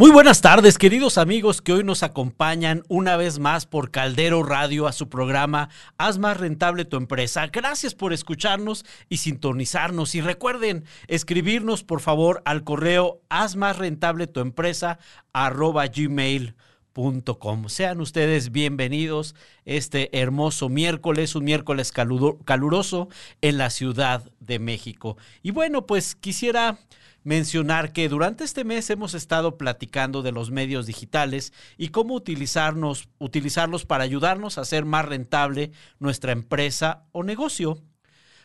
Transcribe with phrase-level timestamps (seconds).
[0.00, 4.86] Muy buenas tardes, queridos amigos que hoy nos acompañan una vez más por Caldero Radio
[4.86, 5.68] a su programa
[5.98, 7.48] Haz más rentable tu empresa.
[7.48, 10.14] Gracias por escucharnos y sintonizarnos.
[10.14, 14.98] Y recuerden escribirnos, por favor, al correo haz más rentable tu empresa
[15.34, 17.68] arroba gmail.com.
[17.68, 19.34] Sean ustedes bienvenidos
[19.66, 23.10] este hermoso miércoles, un miércoles caluroso
[23.42, 25.18] en la Ciudad de México.
[25.42, 26.78] Y bueno, pues quisiera
[27.22, 33.08] mencionar que durante este mes hemos estado platicando de los medios digitales y cómo utilizarnos,
[33.18, 37.82] utilizarlos para ayudarnos a hacer más rentable nuestra empresa o negocio.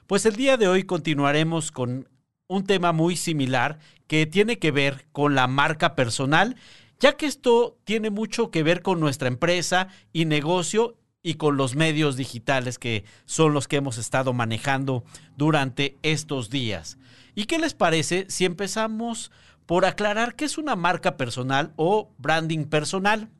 [0.07, 2.09] Pues el día de hoy continuaremos con
[2.47, 6.55] un tema muy similar que tiene que ver con la marca personal,
[6.99, 11.75] ya que esto tiene mucho que ver con nuestra empresa y negocio y con los
[11.75, 15.03] medios digitales que son los que hemos estado manejando
[15.35, 16.99] durante estos días.
[17.33, 19.31] ¿Y qué les parece si empezamos
[19.65, 23.31] por aclarar qué es una marca personal o branding personal?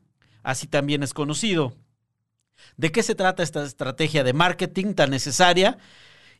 [0.42, 1.76] Así también es conocido.
[2.76, 5.78] ¿De qué se trata esta estrategia de marketing tan necesaria?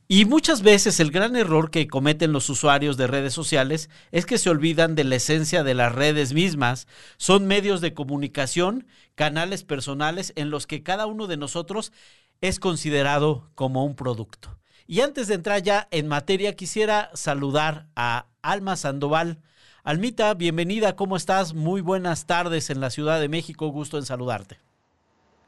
[0.08, 4.38] Y muchas veces el gran error que cometen los usuarios de redes sociales es que
[4.38, 6.86] se olvidan de la esencia de las redes mismas.
[7.16, 11.92] Son medios de comunicación, canales personales en los que cada uno de nosotros
[12.40, 14.56] es considerado como un producto.
[14.86, 19.40] Y antes de entrar ya en materia, quisiera saludar a Alma Sandoval.
[19.82, 21.52] Almita, bienvenida, ¿cómo estás?
[21.52, 24.60] Muy buenas tardes en la Ciudad de México, gusto en saludarte.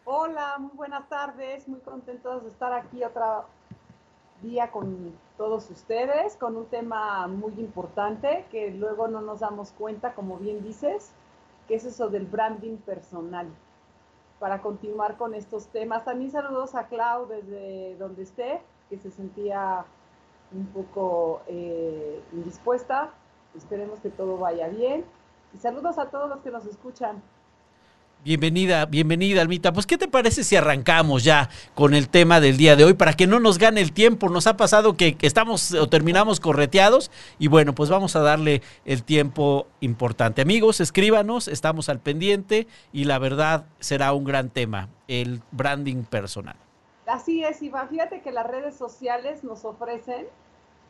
[0.04, 3.44] Hola, muy buenas tardes, muy contentos de estar aquí otra
[4.42, 10.14] día con todos ustedes, con un tema muy importante que luego no nos damos cuenta,
[10.14, 11.12] como bien dices,
[11.66, 13.48] que es eso del branding personal.
[14.38, 19.84] Para continuar con estos temas, también saludos a Clau desde donde esté que se sentía
[20.52, 23.10] un poco eh, indispuesta.
[23.56, 25.04] Esperemos que todo vaya bien.
[25.54, 27.22] Y saludos a todos los que nos escuchan.
[28.24, 29.72] Bienvenida, bienvenida, Almita.
[29.72, 33.12] Pues, ¿qué te parece si arrancamos ya con el tema del día de hoy para
[33.12, 34.28] que no nos gane el tiempo?
[34.28, 39.04] Nos ha pasado que, estamos o terminamos correteados y bueno, pues vamos a darle el
[39.04, 40.42] tiempo importante.
[40.42, 46.56] Amigos, escríbanos, estamos al pendiente y la verdad será un gran tema, el branding personal.
[47.06, 47.88] Así es, Iván.
[47.88, 50.26] Fíjate que las redes sociales nos ofrecen,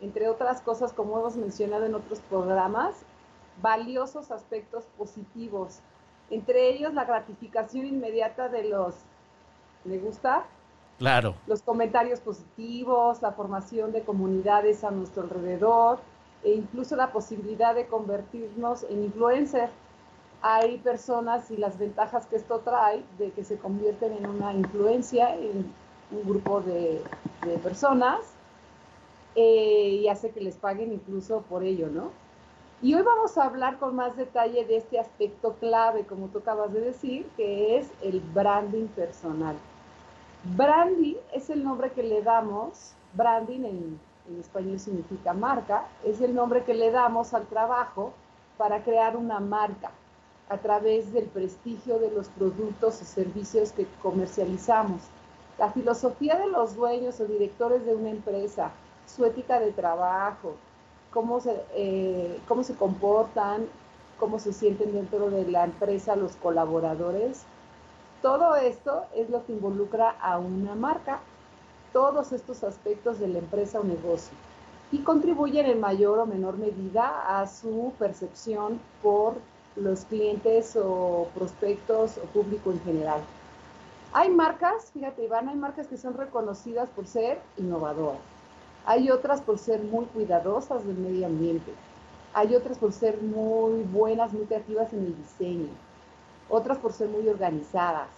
[0.00, 2.95] entre otras cosas, como hemos mencionado en otros programas,
[3.60, 5.81] valiosos aspectos positivos.
[6.31, 8.94] Entre ellos, la gratificación inmediata de los
[9.84, 10.44] ¿me gusta?
[10.99, 11.34] Claro.
[11.47, 16.00] Los comentarios positivos, la formación de comunidades a nuestro alrededor
[16.44, 19.71] e incluso la posibilidad de convertirnos en influencer.
[20.43, 25.34] Hay personas y las ventajas que esto trae de que se convierten en una influencia,
[25.34, 25.72] en
[26.10, 27.03] un grupo de,
[27.62, 28.21] personas
[29.34, 32.10] eh, y hace que les paguen incluso por ello, ¿no?
[32.81, 36.72] Y hoy vamos a hablar con más detalle de este aspecto clave, como tú acabas
[36.72, 39.56] de decir, que es el branding personal.
[40.56, 46.34] Branding es el nombre que le damos, branding en, en español significa marca, es el
[46.34, 48.12] nombre que le damos al trabajo
[48.56, 49.91] para crear una marca
[50.49, 55.03] a través del prestigio de los productos o servicios que comercializamos
[55.59, 58.71] la filosofía de los dueños o directores de una empresa,
[59.07, 60.54] su ética de trabajo,
[61.13, 63.66] cómo se, eh, cómo se comportan,
[64.19, 67.43] cómo se sienten dentro de la empresa los colaboradores.
[68.22, 71.21] Todo esto es lo que involucra a una marca,
[71.93, 74.37] todos estos aspectos de la empresa o negocio,
[74.91, 79.34] y contribuyen en mayor o menor medida a su percepción por
[79.77, 83.21] los clientes o prospectos o público en general.
[84.13, 88.38] Hay marcas, fíjate Iván, hay marcas que son reconocidas por ser innovadoras.
[88.89, 91.75] Hay otras por ser muy cuidadosas del medio ambiente.
[92.33, 95.69] Hay otras por ser muy buenas, muy creativas en el diseño.
[96.49, 98.09] Otras por ser muy organizadas.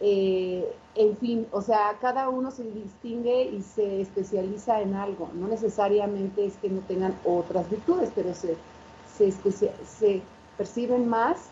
[0.00, 5.30] Eh, en fin, o sea, cada uno se distingue y se especializa en algo.
[5.34, 8.56] No necesariamente es que no tengan otras virtudes, pero se,
[10.56, 11.50] perciben más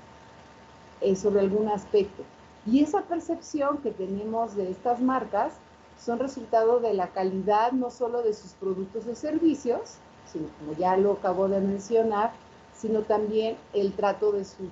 [1.00, 2.24] eh, sobre algún aspecto.
[2.66, 5.52] Y esa percepción que tenemos de estas marcas
[5.98, 9.96] son resultado de la calidad no solo de sus productos o servicios,
[10.30, 12.32] sino como ya lo acabo de mencionar,
[12.74, 14.70] sino también el trato de sus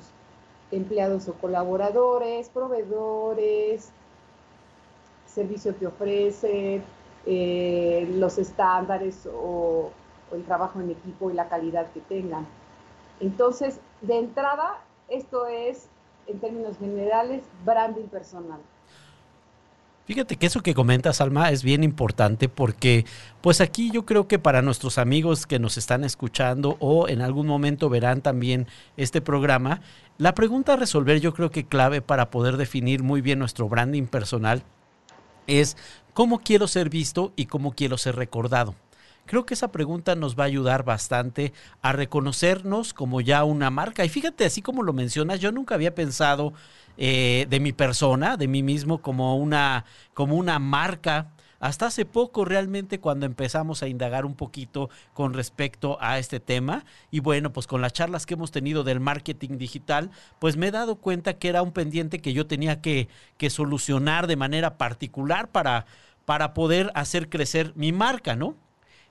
[0.70, 3.90] empleados o colaboradores, proveedores,
[5.26, 6.84] servicio que ofrecen,
[7.26, 9.90] eh, los estándares o
[10.32, 12.46] el trabajo en equipo y la calidad que tengan.
[13.20, 15.88] Entonces, de entrada, esto es
[16.26, 18.60] en términos generales, branding personal.
[20.06, 23.06] Fíjate que eso que comentas, Alma, es bien importante porque,
[23.40, 27.46] pues aquí yo creo que para nuestros amigos que nos están escuchando o en algún
[27.46, 28.66] momento verán también
[28.98, 29.80] este programa,
[30.18, 34.04] la pregunta a resolver yo creo que clave para poder definir muy bien nuestro branding
[34.04, 34.62] personal
[35.46, 35.78] es
[36.12, 38.74] cómo quiero ser visto y cómo quiero ser recordado.
[39.26, 44.04] Creo que esa pregunta nos va a ayudar bastante a reconocernos como ya una marca.
[44.04, 46.52] Y fíjate, así como lo mencionas, yo nunca había pensado
[46.96, 51.30] eh, de mi persona, de mí mismo, como una, como una marca.
[51.60, 56.84] Hasta hace poco realmente cuando empezamos a indagar un poquito con respecto a este tema
[57.10, 60.10] y bueno, pues con las charlas que hemos tenido del marketing digital,
[60.40, 63.08] pues me he dado cuenta que era un pendiente que yo tenía que,
[63.38, 65.86] que solucionar de manera particular para,
[66.26, 68.56] para poder hacer crecer mi marca, ¿no?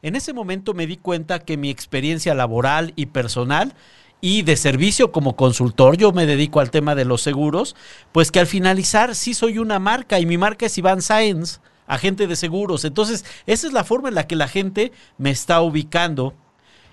[0.03, 3.73] En ese momento me di cuenta que mi experiencia laboral y personal
[4.25, 7.75] y de servicio como consultor, yo me dedico al tema de los seguros,
[8.13, 12.25] pues que al finalizar sí soy una marca y mi marca es Iván Sáenz, agente
[12.25, 12.85] de seguros.
[12.85, 16.33] Entonces, esa es la forma en la que la gente me está ubicando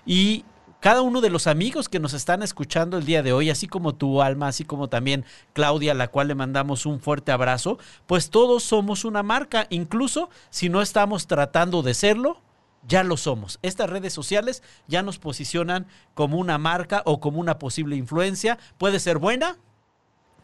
[0.05, 0.43] y
[0.81, 3.95] cada uno de los amigos que nos están escuchando el día de hoy, así como
[3.95, 5.23] tu alma, así como también
[5.53, 10.29] Claudia, a la cual le mandamos un fuerte abrazo, pues todos somos una marca, incluso
[10.49, 12.41] si no estamos tratando de serlo,
[12.87, 13.59] ya lo somos.
[13.61, 18.57] Estas redes sociales ya nos posicionan como una marca o como una posible influencia.
[18.77, 19.57] Puede ser buena,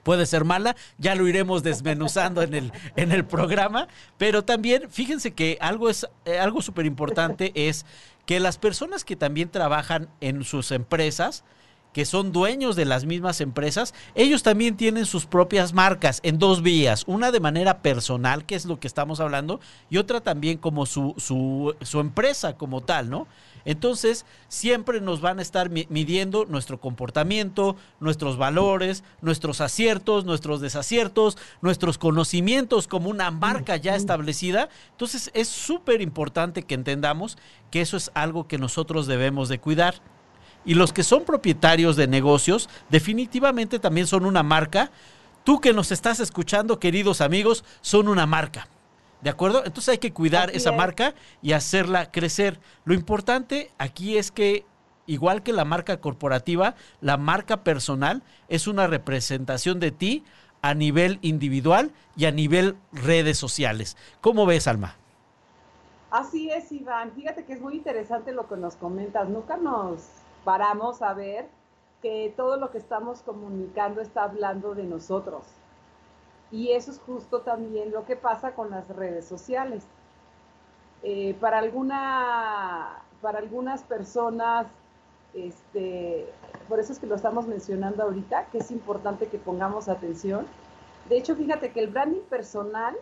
[0.04, 3.88] puede ser mala, ya lo iremos desmenuzando en el, en el programa,
[4.18, 7.86] pero también fíjense que algo es eh, algo súper importante es
[8.26, 11.44] que las personas que también trabajan en sus empresas,
[11.98, 16.62] que son dueños de las mismas empresas, ellos también tienen sus propias marcas en dos
[16.62, 19.60] vías, una de manera personal, que es lo que estamos hablando,
[19.90, 23.26] y otra también como su, su, su empresa como tal, ¿no?
[23.66, 31.36] Entonces, siempre nos van a estar midiendo nuestro comportamiento, nuestros valores, nuestros aciertos, nuestros desaciertos,
[31.62, 34.70] nuestros conocimientos como una marca ya establecida.
[34.92, 37.40] Entonces, es súper importante que entendamos
[37.72, 39.96] que eso es algo que nosotros debemos de cuidar.
[40.68, 44.92] Y los que son propietarios de negocios definitivamente también son una marca.
[45.46, 48.68] Tú que nos estás escuchando, queridos amigos, son una marca.
[49.22, 49.64] ¿De acuerdo?
[49.66, 52.60] Entonces hay que cuidar esa marca y hacerla crecer.
[52.84, 54.66] Lo importante aquí es que,
[55.06, 60.26] igual que la marca corporativa, la marca personal es una representación de ti
[60.62, 63.96] a nivel individual y a nivel redes sociales.
[64.20, 64.98] ¿Cómo ves, Alma?
[66.12, 67.14] Así es, Iván.
[67.14, 69.30] Fíjate que es muy interesante lo que nos comentas.
[69.30, 70.02] Nunca nos
[70.48, 71.50] paramos a ver
[72.02, 75.44] que todo lo que estamos comunicando está hablando de nosotros.
[76.52, 79.84] Y eso es justo también lo que pasa con las redes sociales.
[81.04, 84.68] Eh, para, alguna, para algunas personas,
[85.34, 86.32] este,
[86.70, 90.48] por eso es que lo estamos mencionando ahorita, que es importante que pongamos atención.
[91.10, 92.96] De hecho, fíjate que el branding personal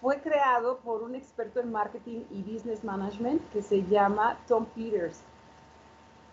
[0.00, 5.22] fue creado por un experto en marketing y business management que se llama Tom Peters.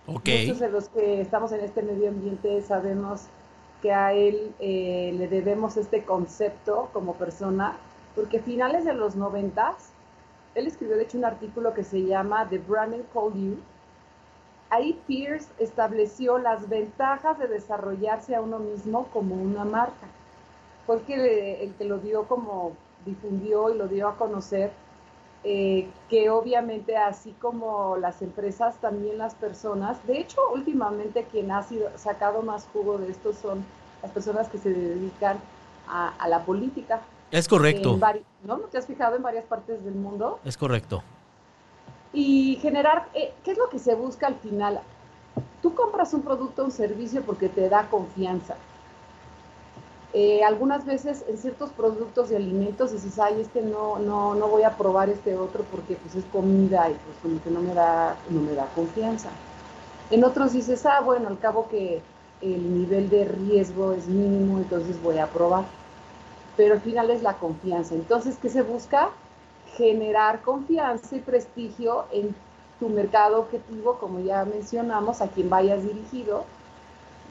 [0.10, 3.28] Muchos de los que estamos en este medio ambiente sabemos
[3.82, 7.78] que a él eh, le debemos este concepto como persona,
[8.16, 9.92] porque a finales de los noventas,
[10.56, 13.58] él escribió de hecho un artículo que se llama The Branding Call You.
[14.70, 20.08] Ahí Pierce estableció las ventajas de desarrollarse a uno mismo como una marca.
[20.86, 22.74] Fue el que, el que lo dio como
[23.06, 24.72] difundió y lo dio a conocer
[25.44, 31.64] eh, que obviamente así como las empresas, también las personas, de hecho últimamente quien ha
[31.64, 33.64] sido, sacado más jugo de esto son
[34.02, 35.40] las personas que se dedican
[35.88, 37.02] a, la política.
[37.32, 37.98] Es correcto.
[38.44, 38.58] ¿No?
[38.58, 40.40] ¿No te has fijado en varias partes del mundo?
[40.46, 41.04] Es correcto.
[42.14, 44.82] Y generar, eh, ¿qué es lo que se busca al final?
[45.62, 48.56] Tú compras un producto o un servicio porque te da confianza.
[50.12, 54.64] Eh, algunas veces en ciertos productos de alimentos dices, ay, este no, no, no voy
[54.64, 58.18] a probar este otro porque pues es comida y pues como que no me da,
[58.30, 59.30] no me da confianza.
[60.10, 62.02] En otros dices, ah, bueno, al cabo que
[62.42, 65.66] el nivel de riesgo es mínimo, entonces voy a probar.
[66.58, 67.94] Pero al final es la confianza.
[67.94, 69.10] Entonces, ¿qué se busca?
[69.78, 72.36] Generar confianza y prestigio en
[72.80, 76.46] tu mercado objetivo, como ya mencionamos, a quien vayas dirigido,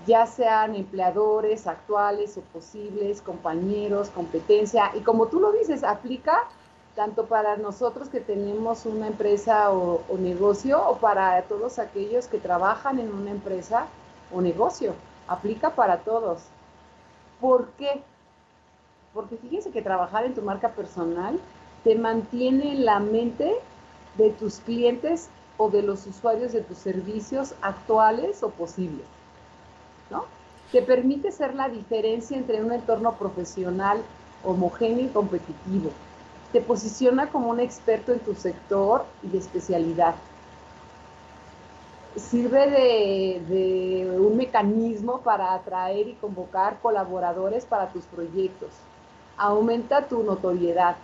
[0.06, 4.90] ya sean empleadores actuales o posibles, compañeros, competencia.
[4.94, 6.48] Y como tú lo dices, aplica
[6.94, 12.98] tanto para nosotros que tenemos una empresa o, negocio o para todos aquellos que trabajan
[12.98, 13.86] en una empresa
[14.32, 14.94] o negocio.
[15.28, 16.42] Aplica para todos.
[17.40, 18.02] ¿Por qué?
[19.14, 21.38] Porque fíjense que trabajar en tu marca personal
[21.84, 23.54] te mantiene en la mente
[24.16, 29.06] de tus clientes o de los usuarios de tus servicios actuales o posibles.
[30.72, 34.02] Te permite ser la diferencia entre un entorno profesional
[34.44, 35.90] homogéneo y competitivo.
[36.52, 40.14] Te posiciona como un experto en tu sector y de especialidad.
[42.16, 48.70] Sirve de, de un mecanismo para atraer y convocar colaboradores para tus proyectos.
[49.36, 50.96] Aumenta tu notoriedad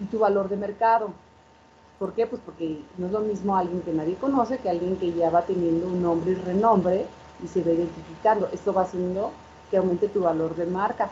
[0.00, 1.10] y tu valor de mercado.
[1.98, 2.26] ¿Por qué?
[2.26, 5.42] Pues porque no es lo mismo alguien que nadie conoce que alguien que ya va
[5.42, 7.06] teniendo un nombre y renombre
[7.42, 8.48] y se va identificando.
[8.52, 9.32] Esto va haciendo
[9.70, 11.10] que aumente tu valor de marca.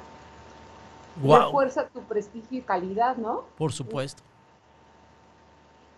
[1.22, 1.46] Wow.
[1.46, 3.44] Refuerza tu prestigio y calidad, ¿no?
[3.56, 4.22] Por supuesto.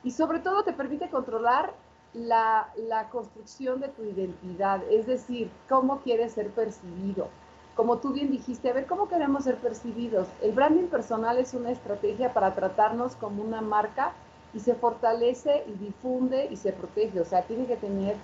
[0.05, 1.75] Y sobre todo te permite controlar
[2.15, 7.29] la, la construcción de tu identidad, es decir, cómo quieres ser percibido.
[7.75, 10.27] Como tú bien dijiste, a ver, ¿cómo queremos ser percibidos?
[10.41, 14.13] El branding personal es una estrategia para tratarnos como una marca
[14.55, 17.21] y se fortalece y difunde y se protege.
[17.21, 18.17] O sea, tiene que tener,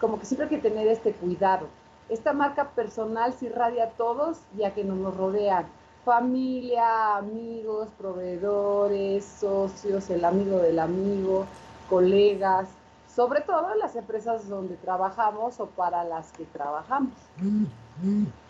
[0.00, 1.68] como que siempre hay que tener este cuidado.
[2.08, 5.66] Esta marca personal se irradia a todos ya que nos rodean.
[6.04, 11.46] Familia, amigos, proveedores, socios, el amigo del amigo,
[11.88, 12.68] colegas,
[13.14, 17.12] sobre todo las empresas donde trabajamos o para las que trabajamos.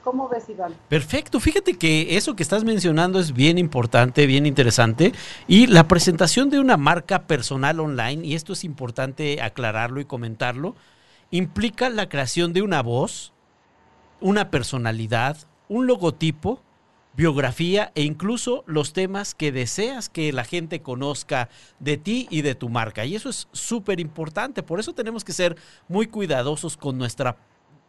[0.04, 0.74] ¿Cómo ves, Iván?
[0.88, 1.40] Perfecto.
[1.40, 5.12] Fíjate que eso que estás mencionando es bien importante, bien interesante.
[5.48, 10.76] Y la presentación de una marca personal online, y esto es importante aclararlo y comentarlo,
[11.30, 13.32] implica la creación de una voz,
[14.20, 15.36] una personalidad,
[15.68, 16.62] un logotipo,
[17.14, 22.54] biografía e incluso los temas que deseas que la gente conozca de ti y de
[22.54, 23.04] tu marca.
[23.04, 24.62] Y eso es súper importante.
[24.62, 25.56] Por eso tenemos que ser
[25.88, 27.36] muy cuidadosos con nuestra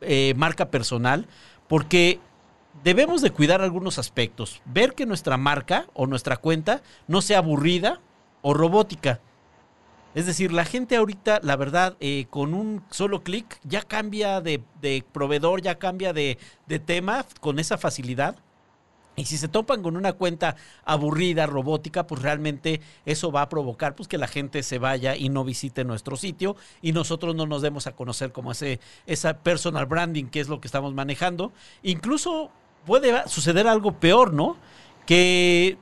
[0.01, 1.27] eh, marca personal,
[1.67, 2.19] porque
[2.83, 4.61] debemos de cuidar algunos aspectos.
[4.65, 8.01] Ver que nuestra marca o nuestra cuenta no sea aburrida
[8.41, 9.21] o robótica.
[10.13, 14.61] Es decir, la gente ahorita, la verdad, eh, con un solo clic ya cambia de,
[15.11, 16.37] proveedor, ya cambia de,
[16.85, 18.35] tema con esa facilidad.
[19.15, 23.95] Y si se topan con una cuenta aburrida, robótica, pues realmente eso va a provocar
[23.95, 27.61] pues, que la gente se vaya y no visite nuestro sitio y nosotros no nos
[27.61, 31.51] demos a conocer como ese esa personal branding que es lo que estamos manejando.
[31.83, 32.51] Incluso
[32.85, 34.57] puede suceder algo peor, ¿no?
[35.05, 35.77] Que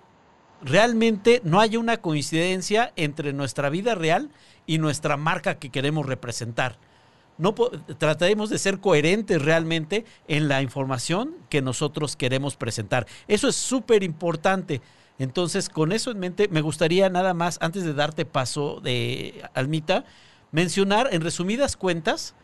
[0.61, 4.29] realmente no haya una coincidencia entre nuestra vida real
[4.65, 6.77] y nuestra marca que queremos representar
[7.39, 13.07] no trataremos de ser coherentes realmente en la información que nosotros queremos presentar.
[13.27, 14.81] Eso es súper importante.
[15.17, 20.03] Entonces, con eso en mente, me gustaría nada más, antes de darte paso de Almita,
[20.51, 22.35] mencionar en resumidas cuentas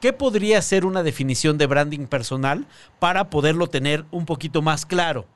[0.00, 2.66] qué podría ser una definición de branding personal
[2.98, 5.26] para poderlo tener un poquito más claro.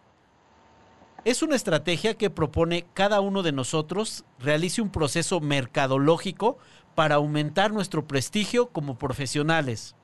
[1.24, 6.58] Es una estrategia que propone cada uno de nosotros realice un proceso mercadológico
[6.96, 9.94] para aumentar nuestro prestigio como profesionales.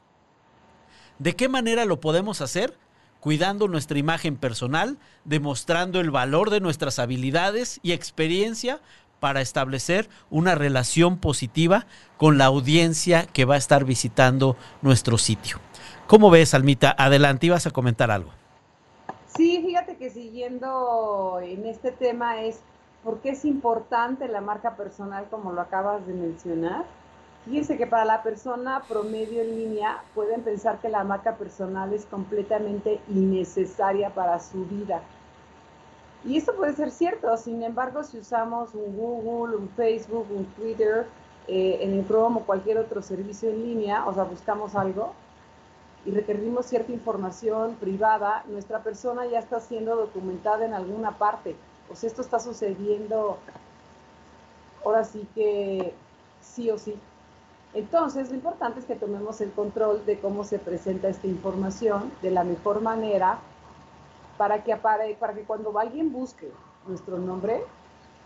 [1.19, 2.79] ¿De qué manera lo podemos hacer?
[3.19, 8.81] Cuidando nuestra imagen personal, demostrando el valor de nuestras habilidades y experiencia
[9.19, 15.59] para establecer una relación positiva con la audiencia que va a estar visitando nuestro sitio.
[16.07, 16.95] ¿Cómo ves, Almita?
[16.97, 18.38] Adelante, ibas a comentar algo.
[19.37, 22.61] Sí, fíjate que siguiendo en este tema es
[23.05, 26.85] ¿Por qué es importante la marca personal como lo acabas de mencionar?
[27.45, 32.05] Fíjense que para la persona promedio en línea pueden pensar que la marca personal es
[32.07, 35.01] completamente innecesaria para su vida.
[36.25, 41.07] Y esto puede ser cierto, sin embargo, si usamos un Google, un Facebook, un Twitter,
[41.47, 45.15] eh, en el Chrome o cualquier otro servicio en línea, o sea, buscamos algo
[46.05, 51.57] y requerimos cierta información privada, nuestra persona ya está siendo documentada en alguna parte.
[51.89, 53.39] Pues esto está sucediendo
[54.85, 55.95] ahora sí que
[56.41, 56.95] sí o sí.
[57.75, 62.31] Entonces, lo importante es que tomemos el control de cómo se presenta esta información de
[62.31, 63.39] la mejor manera
[64.39, 66.51] para que, apare, para que cuando alguien busque
[66.87, 67.63] nuestro nombre,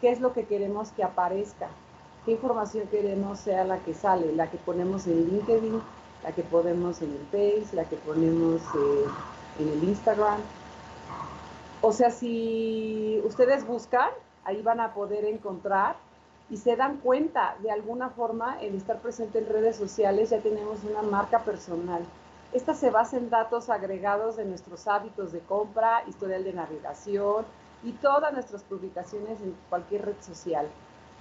[0.01, 1.69] qué es lo que queremos que aparezca,
[2.25, 5.83] qué información queremos sea la que sale, la que ponemos en LinkedIn,
[6.23, 9.05] la que ponemos en el Face, la que ponemos eh,
[9.59, 10.41] en el Instagram,
[11.85, 14.09] o sea, si ustedes buscan,
[14.45, 15.97] ahí van a poder encontrar
[16.49, 20.85] y se dan cuenta de alguna forma el estar presente en redes sociales, ya tenemos
[20.85, 22.05] una marca personal.
[22.53, 27.45] Esta se basa en datos agregados de nuestros hábitos de compra, historial de navegación
[27.83, 30.69] y todas nuestras publicaciones en cualquier red social.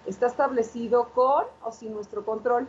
[0.05, 2.67] Está establecido con o sin nuestro control.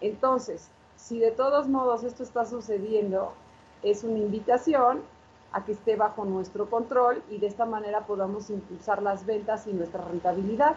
[0.00, 3.32] Entonces, si de todos modos esto está sucediendo,
[3.82, 5.02] es una invitación
[5.52, 9.72] a que esté bajo nuestro control y de esta manera podamos impulsar las ventas y
[9.72, 10.76] nuestra rentabilidad.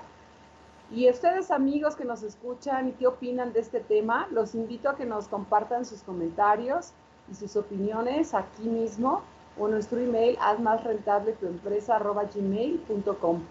[0.92, 4.96] Y ustedes amigos que nos escuchan y qué opinan de este tema, los invito a
[4.96, 6.92] que nos compartan sus comentarios
[7.32, 9.24] y sus opiniones aquí mismo
[9.58, 13.42] o nuestro email, haz más rentable tu empresa gmail.com.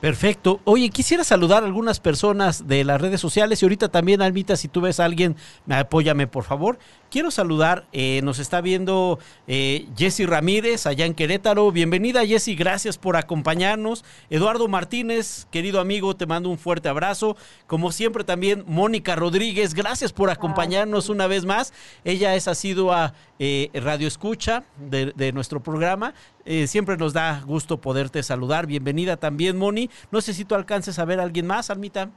[0.00, 0.60] Perfecto.
[0.64, 4.68] Oye, quisiera saludar a algunas personas de las redes sociales y ahorita también, Almita, si
[4.68, 5.36] tú ves a alguien,
[5.68, 6.78] apóyame por favor.
[7.10, 11.70] Quiero saludar, eh, nos está viendo eh, Jessy Ramírez allá en Querétaro.
[11.70, 14.04] Bienvenida Jessy, gracias por acompañarnos.
[14.28, 17.36] Eduardo Martínez, querido amigo, te mando un fuerte abrazo.
[17.68, 21.72] Como siempre también Mónica Rodríguez, gracias por acompañarnos una vez más.
[22.04, 26.12] Ella es asidua eh, Radio Escucha de, de nuestro programa.
[26.44, 28.66] Eh, siempre nos da gusto poderte saludar.
[28.66, 29.90] Bienvenida también, Moni.
[30.10, 32.10] No sé si tú alcances a ver a alguien más, Almita.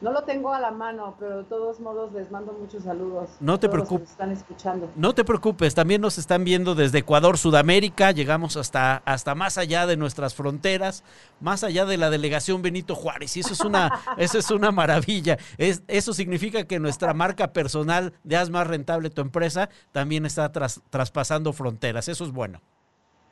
[0.00, 3.28] No lo tengo a la mano, pero de todos modos les mando muchos saludos.
[3.38, 4.10] No te preocupes.
[4.10, 4.90] Están escuchando.
[4.96, 9.86] No te preocupes, también nos están viendo desde Ecuador, Sudamérica, llegamos hasta, hasta más allá
[9.86, 11.04] de nuestras fronteras,
[11.40, 13.36] más allá de la delegación Benito Juárez.
[13.36, 15.36] Y eso es una, eso es una maravilla.
[15.58, 20.50] Es, eso significa que nuestra marca personal de Haz más rentable tu empresa también está
[20.50, 22.08] traspasando fronteras.
[22.08, 22.62] Eso es bueno.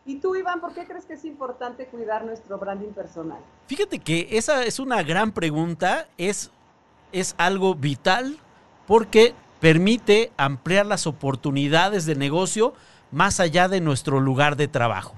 [0.08, 3.40] ¿Y tú, Iván, por qué crees que es importante cuidar nuestro branding personal?
[3.66, 6.08] Fíjate que esa es una gran pregunta.
[6.16, 6.50] Es
[7.12, 8.38] es algo vital
[8.86, 12.74] porque permite ampliar las oportunidades de negocio
[13.10, 15.14] más allá de nuestro lugar de trabajo.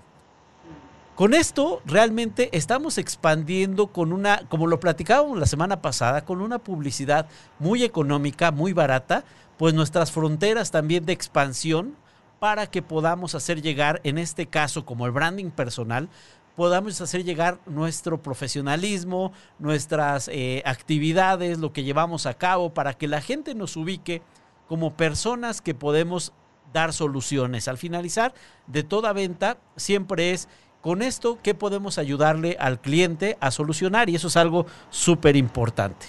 [1.14, 6.58] Con esto realmente estamos expandiendo con una, como lo platicábamos la semana pasada, con una
[6.58, 7.26] publicidad
[7.58, 9.24] muy económica, muy barata,
[9.58, 11.94] pues nuestras fronteras también de expansión
[12.38, 16.08] para que podamos hacer llegar, en este caso como el branding personal,
[16.56, 23.08] podamos hacer llegar nuestro profesionalismo, nuestras eh, actividades, lo que llevamos a cabo, para que
[23.08, 24.22] la gente nos ubique
[24.68, 26.32] como personas que podemos
[26.72, 27.68] dar soluciones.
[27.68, 28.34] Al finalizar
[28.66, 30.48] de toda venta, siempre es
[30.80, 36.06] con esto que podemos ayudarle al cliente a solucionar y eso es algo súper importante.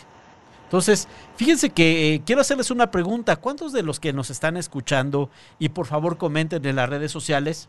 [0.63, 3.35] Entonces, fíjense que eh, quiero hacerles una pregunta.
[3.35, 7.67] ¿Cuántos de los que nos están escuchando y por favor comenten en las redes sociales?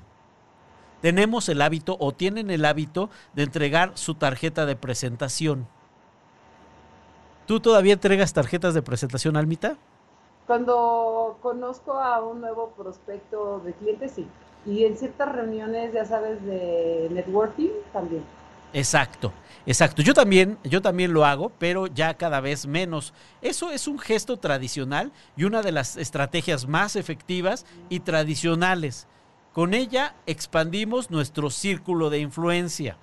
[1.03, 5.67] Tenemos el hábito o tienen el hábito de entregar su tarjeta de presentación.
[7.47, 9.77] ¿Tú todavía entregas tarjetas de presentación, Almita?
[10.47, 14.27] Cuando conozco a un nuevo prospecto de clientes, sí.
[14.65, 18.23] Y en ciertas reuniones, ya sabes, de networking también.
[18.73, 19.33] Exacto,
[19.67, 20.03] exacto.
[20.03, 23.13] Yo también, yo también lo hago, pero ya cada vez menos.
[23.43, 29.09] Eso es un gesto tradicional y una de las estrategias más efectivas y tradicionales.
[29.53, 32.97] Con ella expandimos nuestro círculo de influencia.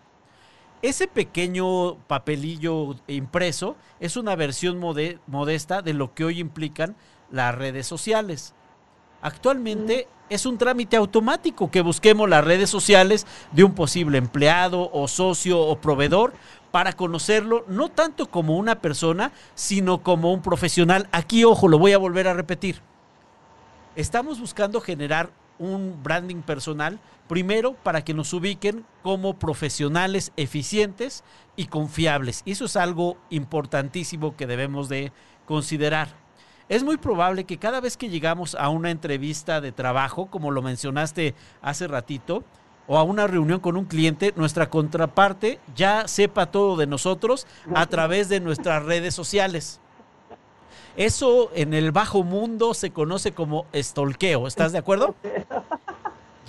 [0.81, 4.79] Ese pequeño papelillo impreso es una versión
[5.27, 6.95] modesta de lo que hoy implican
[7.29, 8.55] las redes sociales.
[9.21, 15.07] Actualmente es un trámite automático que busquemos las redes sociales de un posible empleado o
[15.07, 16.33] socio o proveedor
[16.71, 21.09] para conocerlo no tanto como una persona, sino como un profesional.
[21.11, 22.81] Aquí, ojo, lo voy a volver a repetir.
[23.95, 25.29] Estamos buscando generar
[25.59, 31.23] un branding personal, primero para que nos ubiquen como profesionales eficientes
[31.55, 32.41] y confiables.
[32.45, 35.11] Y eso es algo importantísimo que debemos de
[35.45, 36.07] considerar.
[36.69, 40.61] Es muy probable que cada vez que llegamos a una entrevista de trabajo, como lo
[40.61, 42.43] mencionaste hace ratito,
[42.87, 47.45] o a una reunión con un cliente, nuestra contraparte ya sepa todo de nosotros
[47.75, 49.79] a través de nuestras redes sociales.
[50.95, 54.47] Eso en el bajo mundo se conoce como estolqueo.
[54.47, 55.15] ¿Estás de acuerdo?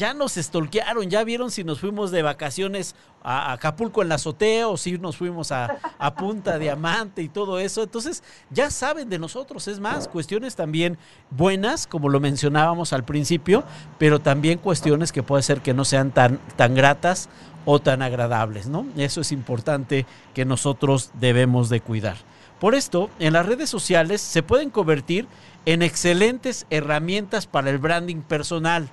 [0.01, 4.67] Ya nos estolquearon, ya vieron si nos fuimos de vacaciones a Acapulco en la azotea
[4.67, 7.83] o si nos fuimos a, a Punta Diamante y todo eso.
[7.83, 9.69] Entonces ya saben de nosotros.
[9.69, 10.97] Es más, cuestiones también
[11.29, 13.63] buenas, como lo mencionábamos al principio,
[13.99, 17.29] pero también cuestiones que puede ser que no sean tan, tan gratas
[17.67, 18.87] o tan agradables, ¿no?
[18.97, 22.17] Eso es importante que nosotros debemos de cuidar.
[22.61, 25.27] Por esto, en las redes sociales se pueden convertir
[25.65, 28.91] en excelentes herramientas para el branding personal.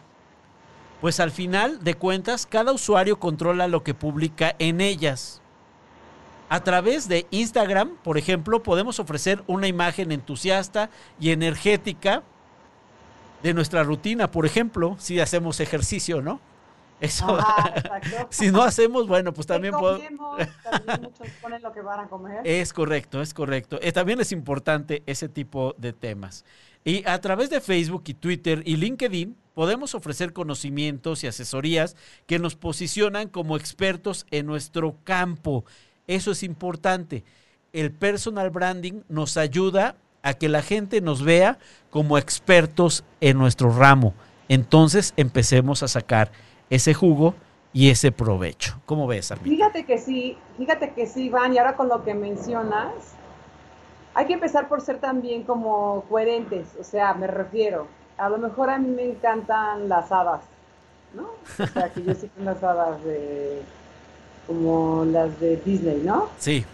[1.02, 5.42] Pues al final de cuentas, cada usuario controla lo que publica en ellas.
[6.48, 12.24] A través de Instagram, por ejemplo, podemos ofrecer una imagen entusiasta y energética
[13.44, 16.40] de nuestra rutina, por ejemplo, si hacemos ejercicio, ¿no?
[17.00, 17.38] Eso,
[18.30, 20.20] si no hacemos, bueno, pues también podemos.
[21.02, 22.42] muchos ponen lo que van a comer.
[22.44, 23.80] Es correcto, es correcto.
[23.82, 26.44] Eh, también es importante ese tipo de temas.
[26.84, 32.40] Y a través de Facebook y Twitter y LinkedIn podemos ofrecer conocimientos y asesorías que
[32.40, 35.66] nos posicionan como expertos en nuestro campo.
[36.08, 37.24] Eso es importante.
[37.74, 43.72] El personal branding nos ayuda a que la gente nos vea como expertos en nuestro
[43.72, 44.14] ramo.
[44.50, 46.32] Entonces empecemos a sacar
[46.70, 47.34] ese jugo
[47.74, 48.80] y ese provecho.
[48.86, 49.56] ¿Cómo ves, Armin?
[49.56, 52.94] Fíjate que sí, fíjate que sí, Iván, y ahora con lo que mencionas,
[54.14, 58.70] hay que empezar por ser también como coherentes, o sea, me refiero, a lo mejor
[58.70, 60.42] a mí me encantan las hadas,
[61.14, 61.30] ¿no?
[61.64, 63.62] O sea, que yo sí tengo las hadas de,
[64.48, 66.30] como las de Disney, ¿no?
[66.40, 66.66] Sí.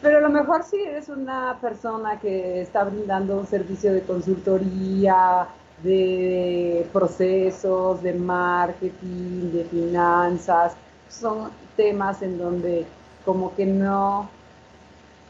[0.00, 5.46] Pero a lo mejor si eres una persona que está brindando un servicio de consultoría,
[5.82, 10.74] de procesos, de marketing, de finanzas,
[11.08, 12.86] son temas en donde
[13.24, 14.28] como que no,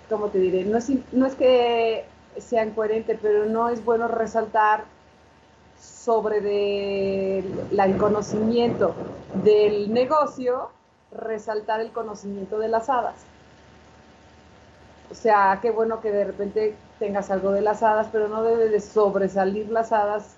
[0.09, 0.65] ¿cómo te diré?
[0.65, 2.05] No es, no es que
[2.39, 4.85] sean coherentes, pero no es bueno resaltar
[5.81, 8.95] sobre de el conocimiento
[9.43, 10.71] del negocio,
[11.11, 13.17] resaltar el conocimiento de las hadas.
[15.11, 18.69] O sea, qué bueno que de repente tengas algo de las hadas, pero no debe
[18.69, 20.37] de sobresalir las hadas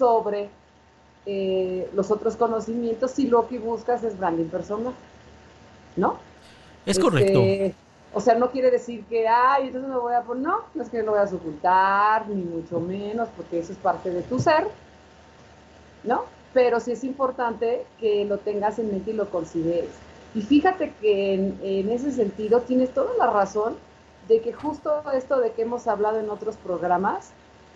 [0.00, 0.48] sobre
[1.26, 4.94] eh, los otros conocimientos si lo que buscas es branding personal.
[5.96, 6.16] ¿No?
[6.86, 7.40] Es correcto.
[7.40, 7.74] Este,
[8.12, 10.88] o sea, no quiere decir que, ay, entonces me voy a poner, no, no es
[10.88, 14.66] que lo voy a ocultar, ni mucho menos, porque eso es parte de tu ser,
[16.02, 16.24] ¿no?
[16.54, 19.90] Pero sí es importante que lo tengas en mente y lo consideres.
[20.34, 23.76] Y fíjate que en, ese sentido tienes toda la razón
[24.28, 27.30] de que justo esto de que hemos hablado en otros programas,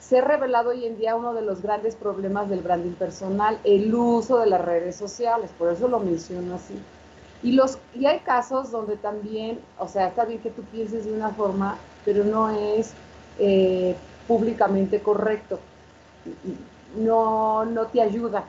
[0.06, 3.94] se ha revelado hoy en día uno de los grandes problemas del branding personal, el
[3.94, 6.74] uso de las redes sociales, por eso lo menciono así.
[7.42, 11.12] Y, los, y hay casos donde también, o sea, está bien que tú pienses de
[11.12, 12.92] una forma, pero no es
[13.38, 13.96] eh,
[14.28, 15.58] públicamente correcto.
[16.96, 18.44] No, no te ayuda.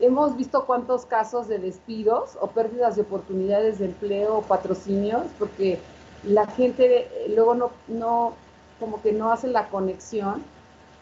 [0.00, 5.78] Hemos visto cuántos casos de despidos o pérdidas de oportunidades de empleo o patrocinios porque
[6.24, 8.34] la gente luego no, no,
[8.78, 10.42] como que no hace la conexión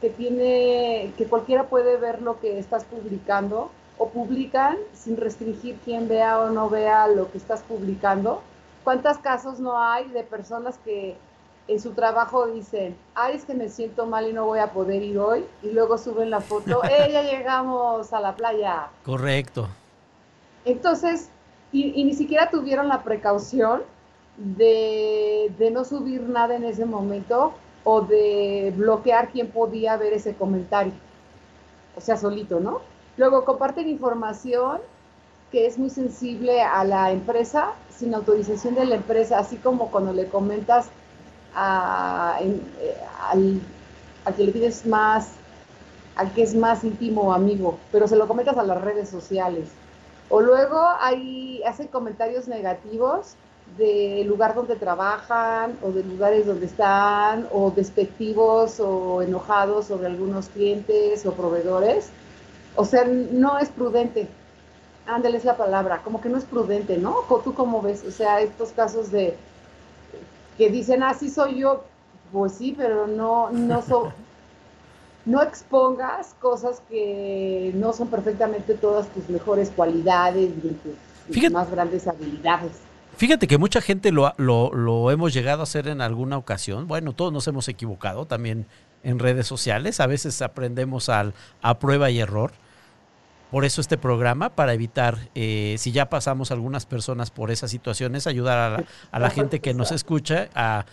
[0.01, 6.09] que tiene, que cualquiera puede ver lo que estás publicando o publican sin restringir quién
[6.09, 8.43] vea o no vea lo que estás publicando.
[8.85, 11.17] ¿Cuántos casos no hay de personas que
[11.67, 15.03] en su trabajo dicen, ay, es que me siento mal y no voy a poder
[15.03, 15.45] ir hoy?
[15.63, 18.89] Y luego suben la foto, ¡eh, ya llegamos a la playa!
[19.05, 19.69] Correcto.
[20.65, 21.29] Entonces,
[21.73, 23.83] y, ni siquiera tuvieron la precaución
[24.37, 27.53] de, de no subir nada en ese momento
[27.85, 30.93] o de bloquear quién podía ver ese comentario.
[31.97, 32.81] O sea, solito, ¿no?
[33.17, 34.81] Luego comparten información
[35.51, 40.13] que es muy sensible a la empresa sin autorización de la empresa, así como cuando
[40.13, 40.89] le comentas
[41.55, 42.97] a, eh,
[43.29, 43.61] al,
[44.37, 45.31] que le pides más,
[46.17, 49.69] al que es más íntimo amigo, pero se lo comentas a las redes sociales.
[50.29, 53.35] O luego hay, hacen comentarios negativos
[53.77, 60.49] del lugar donde trabajan o de lugares donde están o despectivos o enojados sobre algunos
[60.49, 62.11] clientes o proveedores
[62.79, 64.29] o sea, no es prudente.
[65.05, 67.25] Ándale es la palabra, como que no es prudente, ¿no?
[67.43, 68.05] ¿Tú cómo ves?
[68.07, 69.37] O sea, estos casos de
[70.57, 71.83] que dicen, así ah, soy yo,
[72.31, 73.83] pues sí, pero no, no,
[75.25, 82.07] no expongas cosas que no son perfectamente todas tus mejores cualidades y tus, más grandes
[82.07, 82.73] habilidades.
[83.19, 86.87] Fíjate que mucha gente lo, lo, lo, hemos llegado a hacer en alguna ocasión.
[86.87, 88.67] Bueno, todos nos hemos equivocado también
[89.03, 89.99] en redes sociales.
[89.99, 92.53] A veces aprendemos al, a prueba y error.
[93.51, 98.29] Por eso este programa, para evitar, eh, si ya pasamos algunas personas por esas situaciones,
[98.29, 100.85] ayudar a la, gente que nos escucha a,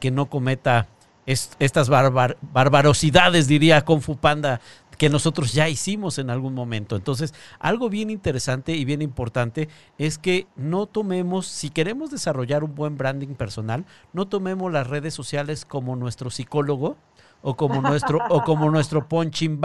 [0.00, 0.86] que no cometa
[1.24, 4.60] estas barbarosidades, diría Kung Fu Panda,
[5.00, 6.94] que nosotros ya hicimos en algún momento.
[6.94, 12.74] Entonces, algo bien interesante y bien importante es que no tomemos, si queremos desarrollar un
[12.74, 16.98] buen branding personal, no tomemos las redes sociales como nuestro psicólogo
[17.40, 19.58] o como nuestro, o como nuestro punching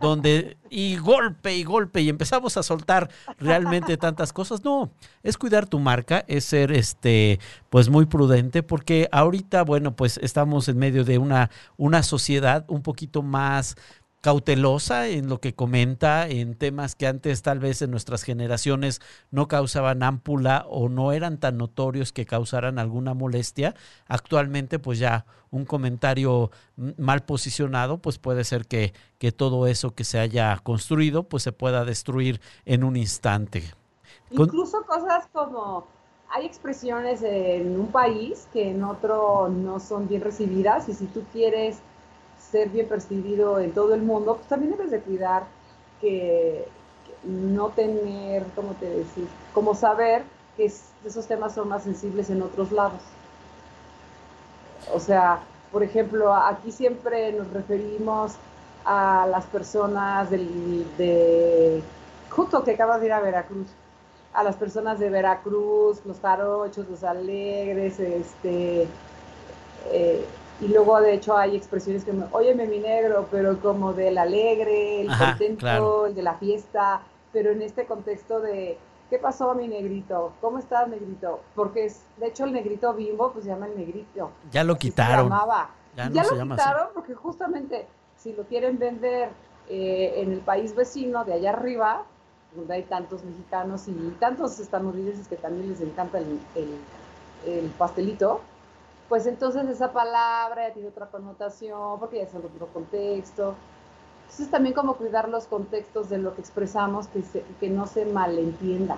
[0.00, 4.64] donde y golpe y golpe y empezamos a soltar realmente tantas cosas.
[4.64, 4.90] No,
[5.22, 7.38] es cuidar tu marca, es ser este
[7.70, 12.82] pues muy prudente porque ahorita bueno, pues estamos en medio de una una sociedad un
[12.82, 13.76] poquito más
[14.22, 19.00] cautelosa en lo que comenta, en temas que antes tal vez en nuestras generaciones
[19.32, 23.74] no causaban ámpula o no eran tan notorios que causaran alguna molestia.
[24.06, 30.04] Actualmente pues ya un comentario mal posicionado pues puede ser que, que todo eso que
[30.04, 33.64] se haya construido pues se pueda destruir en un instante.
[34.30, 35.88] Incluso cosas como
[36.30, 41.24] hay expresiones en un país que en otro no son bien recibidas y si tú
[41.32, 41.82] quieres
[42.52, 45.44] ser bien percibido en todo el mundo, pues también debes de cuidar
[46.00, 46.68] que,
[47.24, 49.28] no tener, ¿cómo te decir?
[49.54, 50.22] Como saber
[50.56, 53.00] que esos temas son más sensibles en otros lados.
[54.92, 58.32] O sea, por ejemplo, aquí siempre nos referimos
[58.84, 61.82] a las personas del, de,
[62.30, 63.68] justo que acabas de ir a Veracruz,
[64.34, 68.88] a las personas de Veracruz, los jarochos, los alegres, este,
[69.92, 70.26] eh,
[70.60, 75.02] y luego de hecho hay expresiones que me, óyeme mi negro, pero como del alegre,
[75.02, 78.78] el contento, el de la fiesta, pero en este contexto de,
[79.10, 80.32] ¿qué pasó mi negrito?
[80.40, 81.40] ¿Cómo estás negrito?
[81.54, 84.30] Porque es, de hecho el negrito bimbo pues se llama el negrito.
[84.50, 85.30] Ya lo quitaron.
[85.96, 87.86] Ya, lo quitaron porque justamente
[88.16, 89.30] si lo quieren vender
[89.68, 92.04] eh, en el país vecino de allá arriba,
[92.54, 96.38] donde hay tantos mexicanos y tantos estadounidenses que también les encanta el,
[97.46, 98.40] el pastelito,
[99.12, 103.54] pues entonces esa palabra ya tiene otra connotación, porque ya es otro contexto.
[104.22, 107.22] Entonces también como cuidar los contextos de lo que expresamos, que,
[107.60, 108.96] que no se malentienda,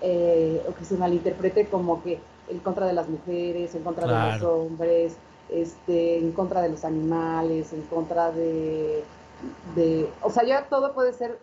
[0.00, 2.20] eh, o que se malinterprete como que
[2.50, 5.16] en contra de las mujeres, en contra de los hombres,
[5.48, 9.02] este, en contra de los animales, en contra de,
[9.74, 11.36] de, o sea, ya todo puede ser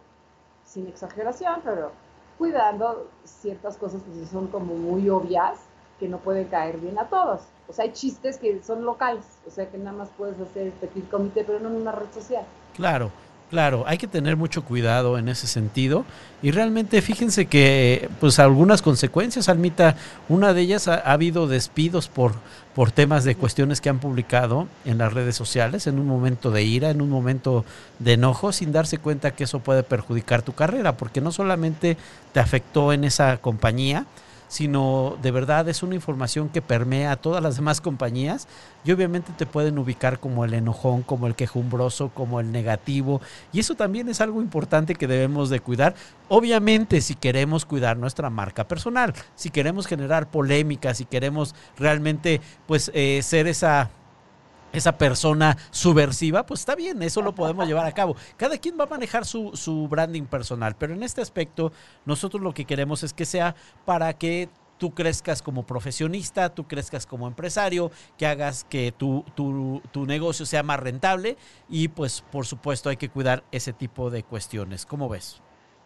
[0.63, 1.91] sin exageración, pero
[2.37, 5.59] cuidando ciertas cosas que son como muy obvias,
[5.99, 7.41] que no pueden caer bien a todos.
[7.69, 11.09] O sea, hay chistes que son locales, o sea, que nada más puedes hacer petit
[11.09, 12.43] comité, pero no en una red social.
[12.75, 13.11] Claro,
[13.49, 16.05] claro, hay que tener mucho cuidado en ese sentido.
[16.41, 19.97] Y realmente fíjense que, pues, algunas consecuencias, Almita,
[20.29, 22.33] una de ellas ha, habido despidos por,
[22.73, 26.63] por temas de cuestiones que han publicado en las redes sociales, en un momento de
[26.63, 27.65] ira, en un momento
[27.99, 31.97] de enojo, sin darse cuenta que eso puede perjudicar tu carrera, porque no solamente
[32.31, 34.05] te afectó en esa compañía,
[34.47, 38.47] sino de verdad es una información que permea a todas las demás compañías
[38.85, 43.59] y obviamente te pueden ubicar como el enojón, como el quejumbroso, como el negativo y
[43.59, 45.95] eso también es algo importante que debemos de cuidar.
[46.29, 52.91] Obviamente si queremos cuidar nuestra marca personal, si queremos generar polémicas, si queremos realmente pues
[52.93, 53.89] eh, ser esa
[54.73, 58.15] esa persona subversiva, pues está bien, eso lo podemos llevar a cabo.
[58.35, 61.71] Cada quien va a manejar su, su branding personal, pero en este aspecto
[62.05, 67.05] nosotros lo que queremos es que sea para que tú crezcas como profesionista, tú crezcas
[67.05, 72.45] como empresario, que hagas que tu, tu, tu, negocio sea más rentable y pues por
[72.45, 74.85] supuesto hay que cuidar ese tipo de cuestiones.
[74.85, 75.41] ¿Cómo ves?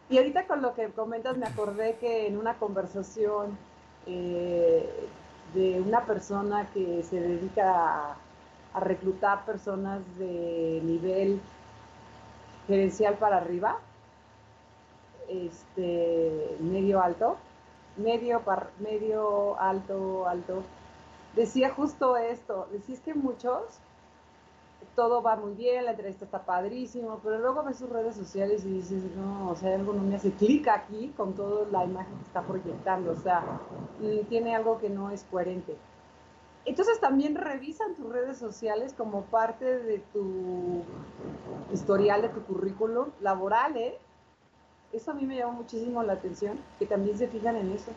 [0.09, 3.57] Y ahorita con lo que comentas me acordé que en una conversación
[4.05, 5.07] eh,
[5.53, 8.17] de una persona que se dedica
[8.73, 11.41] a reclutar personas de nivel
[12.67, 13.79] gerencial para arriba,
[15.27, 17.37] este, medio alto,
[17.97, 18.41] medio,
[18.79, 20.63] medio alto, alto.
[21.35, 23.79] Decía justo esto, decís que muchos,
[24.95, 28.71] todo va muy bien, la entrevista está padrísimo, pero luego ves sus redes sociales y
[28.73, 32.23] dices, no, o sea, algo no me hace clic aquí con toda la imagen que
[32.23, 33.43] está proyectando, o sea,
[34.27, 35.77] tiene algo que no es coherente.
[36.65, 40.83] Entonces también revisan tus redes sociales como parte de tu
[41.73, 43.97] historial, de tu currículum laboral, ¿eh?
[44.93, 47.91] Eso a mí me llama muchísimo la atención, que también se fijan en eso.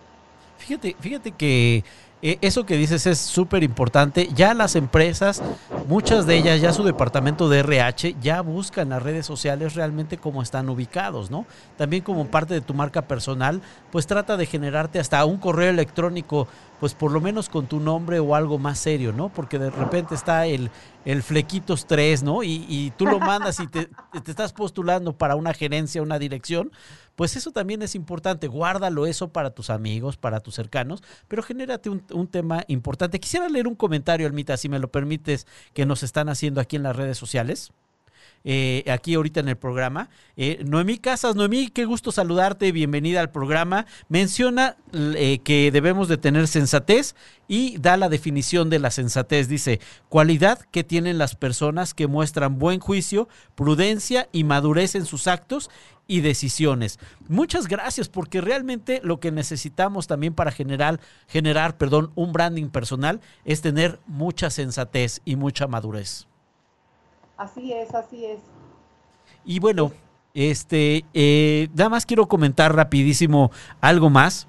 [0.58, 1.84] Fíjate, fíjate que
[2.26, 4.30] eh, eso que dices es súper importante.
[4.34, 5.42] Ya las empresas,
[5.88, 10.40] muchas de ellas, ya su departamento de RH, ya buscan las redes sociales realmente cómo
[10.40, 11.44] están ubicados, ¿no?
[11.76, 13.60] También como parte de tu marca personal,
[13.92, 16.48] pues trata de generarte hasta un correo electrónico,
[16.80, 19.28] pues por lo menos con tu nombre o algo más serio, ¿no?
[19.28, 20.70] Porque de repente está el,
[21.04, 22.42] el Flequitos 3, ¿no?
[22.42, 23.90] Y, y tú lo mandas y te,
[24.24, 26.72] te estás postulando para una gerencia, una dirección,
[27.16, 28.48] pues eso también es importante.
[28.48, 33.20] Guárdalo eso para tus amigos, para tus cercanos, pero genérate un, un tema importante.
[33.20, 36.82] Quisiera leer un comentario, Almita, si me lo permites, que nos están haciendo aquí en
[36.82, 37.72] las redes sociales.
[38.46, 40.10] Eh, aquí ahorita en el programa.
[40.36, 43.86] Eh, Noemí Casas, Noemí, qué gusto saludarte, bienvenida al programa.
[44.10, 47.14] Menciona eh, que debemos de tener sensatez
[47.48, 49.48] y da la definición de la sensatez.
[49.48, 49.80] Dice,
[50.10, 55.70] cualidad que tienen las personas que muestran buen juicio, prudencia y madurez en sus actos
[56.06, 56.98] y decisiones.
[57.28, 63.22] Muchas gracias porque realmente lo que necesitamos también para generar, generar perdón, un branding personal
[63.46, 66.26] es tener mucha sensatez y mucha madurez.
[67.36, 68.40] Así es, así es.
[69.44, 69.92] Y bueno,
[70.34, 74.48] este, eh, nada más quiero comentar rapidísimo algo más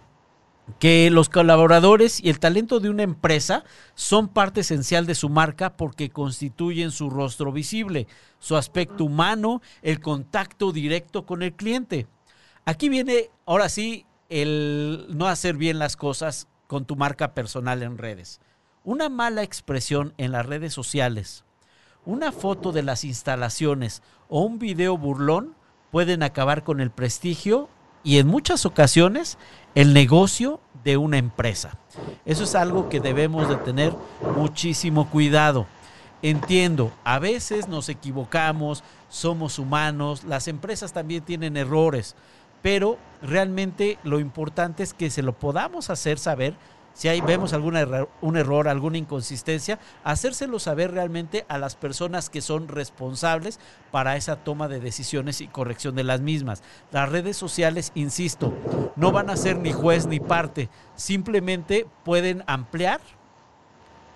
[0.79, 5.77] que los colaboradores y el talento de una empresa son parte esencial de su marca
[5.77, 8.07] porque constituyen su rostro visible,
[8.39, 12.07] su aspecto humano, el contacto directo con el cliente.
[12.65, 17.97] Aquí viene, ahora sí, el no hacer bien las cosas con tu marca personal en
[17.97, 18.41] redes.
[18.83, 21.44] Una mala expresión en las redes sociales,
[22.05, 25.55] una foto de las instalaciones o un video burlón
[25.91, 27.69] pueden acabar con el prestigio
[28.03, 29.37] y en muchas ocasiones
[29.73, 31.77] el negocio de una empresa.
[32.25, 33.93] Eso es algo que debemos de tener
[34.35, 35.65] muchísimo cuidado.
[36.21, 42.15] Entiendo, a veces nos equivocamos, somos humanos, las empresas también tienen errores,
[42.61, 46.55] pero realmente lo importante es que se lo podamos hacer saber
[46.95, 52.29] si hay, vemos algún error, un error, alguna inconsistencia, hacérselo saber realmente a las personas
[52.29, 53.59] que son responsables
[53.91, 56.63] para esa toma de decisiones y corrección de las mismas.
[56.91, 58.53] Las redes sociales, insisto,
[58.95, 63.01] no van a ser ni juez ni parte, simplemente pueden ampliar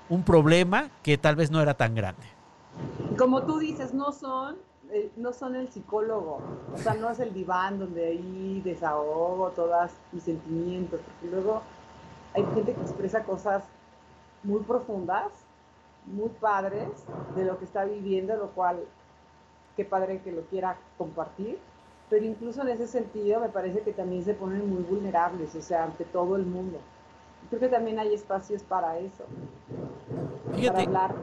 [0.08, 2.26] un problema que tal vez no era tan grande.
[3.18, 4.56] Como tú dices, no son
[4.92, 6.42] eh, no son el psicólogo,
[6.74, 11.62] o sea, no es el diván donde ahí desahogo todos mis sentimientos, porque luego
[12.34, 13.64] hay gente que expresa cosas
[14.44, 15.28] muy profundas,
[16.06, 16.90] muy padres
[17.36, 18.80] de lo que está viviendo, lo cual
[19.76, 21.58] qué padre que lo quiera compartir,
[22.10, 25.84] pero incluso en ese sentido me parece que también se ponen muy vulnerables, o sea,
[25.84, 26.80] ante todo el mundo.
[27.50, 29.24] Creo que también hay espacios para eso,
[30.68, 31.16] para hablar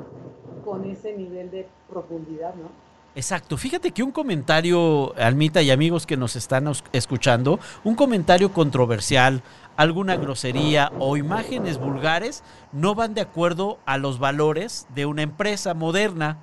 [0.65, 2.86] con ese nivel de profundidad, ¿no?
[3.17, 3.57] Exacto.
[3.57, 9.43] Fíjate que un comentario, Almita y amigos que nos están escuchando, un comentario controversial,
[9.79, 15.73] alguna grosería o imágenes vulgares no van de acuerdo a los valores de una empresa
[15.73, 16.37] moderna.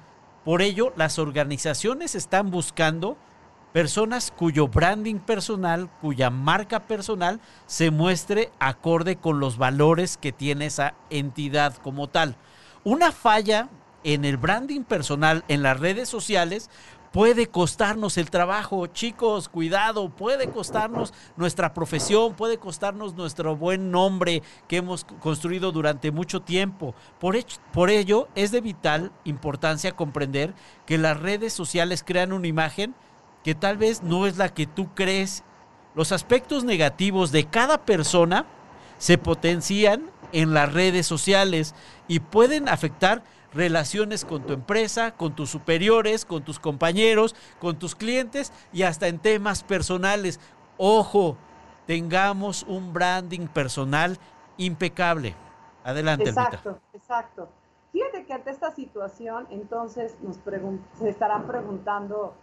[0.43, 3.17] Por ello, las organizaciones están buscando
[3.71, 10.65] personas cuyo branding personal, cuya marca personal se muestre acorde con los valores que tiene
[10.65, 12.35] esa entidad como tal.
[12.83, 13.69] Una falla
[14.03, 16.69] en el branding personal, en las redes sociales,
[17.13, 24.41] puede costarnos el trabajo, chicos, cuidado, puede costarnos nuestra profesión, puede costarnos nuestro buen nombre
[24.67, 26.95] que hemos construido durante mucho tiempo.
[27.19, 27.37] Por,
[27.71, 30.55] por, ello, es de vital importancia comprender
[30.87, 32.95] que las redes sociales crean una imagen
[33.43, 35.43] que tal vez no es la que tú crees.
[35.93, 38.47] Los aspectos negativos de cada persona
[38.97, 41.75] se potencian en las redes sociales
[42.07, 47.95] y pueden afectar relaciones con tu empresa, con tus superiores, con tus compañeros, con tus
[47.95, 50.39] clientes y hasta en temas personales.
[50.77, 51.37] Ojo,
[51.85, 54.17] tengamos un branding personal
[54.57, 55.35] impecable.
[55.83, 57.49] Adelante, Exacto, exacto.
[57.91, 60.39] Fíjate que ante esta situación, entonces nos
[60.97, 62.33] se estarán preguntando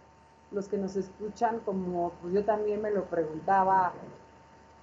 [0.51, 3.93] los que nos escuchan, como pues yo también me lo preguntaba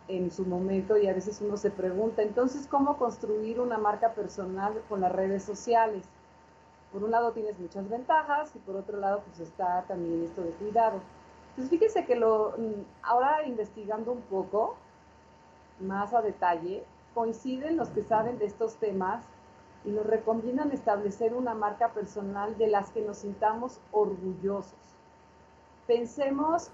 [0.08, 4.82] en su momento y a veces uno se pregunta, entonces, ¿cómo construir una marca personal
[4.88, 6.08] con las redes sociales?
[6.92, 10.50] Por un lado tienes muchas ventajas y por otro lado pues está también esto de
[10.50, 11.00] cuidado.
[11.50, 14.76] Entonces fíjense que lo, mm, ahora investigando un poco
[15.80, 19.24] más a detalle, coinciden los que saben de estos temas
[19.84, 24.78] y nos recomiendan establecer una marca personal de las que nos sintamos orgullosos.
[25.86, 26.70] Pensemos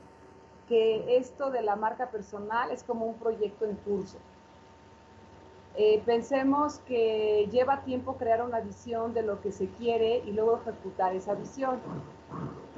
[0.68, 4.18] que esto de la marca personal es como un proyecto en curso.
[5.76, 10.58] Eh, pensemos que lleva tiempo crear una visión de lo que se quiere y luego
[10.58, 11.80] ejecutar esa visión.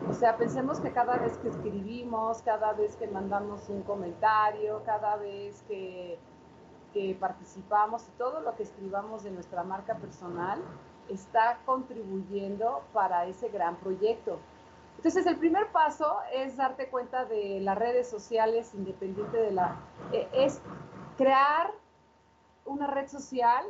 [0.09, 5.17] O sea, pensemos que cada vez que escribimos, cada vez que mandamos un comentario, cada
[5.17, 6.19] vez que,
[6.95, 10.63] que participamos y todo lo que escribamos de nuestra marca personal
[11.11, 14.39] está contribuyendo para ese gran proyecto.
[14.97, 19.77] Entonces, el primer paso es darte cuenta de las redes sociales independiente de la...
[20.13, 20.63] Eh, es
[21.19, 21.71] crear
[22.67, 23.65] una red social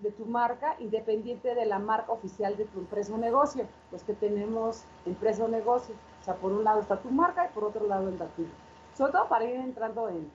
[0.00, 3.66] de tu marca independiente de la marca oficial de tu empresa o negocio.
[3.90, 5.94] Los que tenemos empresa o negocio.
[6.20, 8.50] O sea, por un lado está tu marca y por otro lado el tuyo.
[8.94, 10.30] Sobre todo para ir entrando en,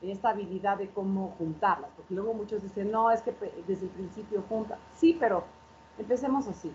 [0.00, 1.90] en esta habilidad de cómo juntarlas.
[1.96, 3.32] Porque luego muchos dicen, no, es que
[3.66, 4.78] desde el principio junta.
[4.94, 5.44] Sí, pero
[5.98, 6.72] empecemos así.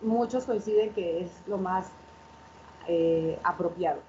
[0.00, 1.90] Muchos coinciden que es lo más
[2.86, 4.00] eh, apropiado.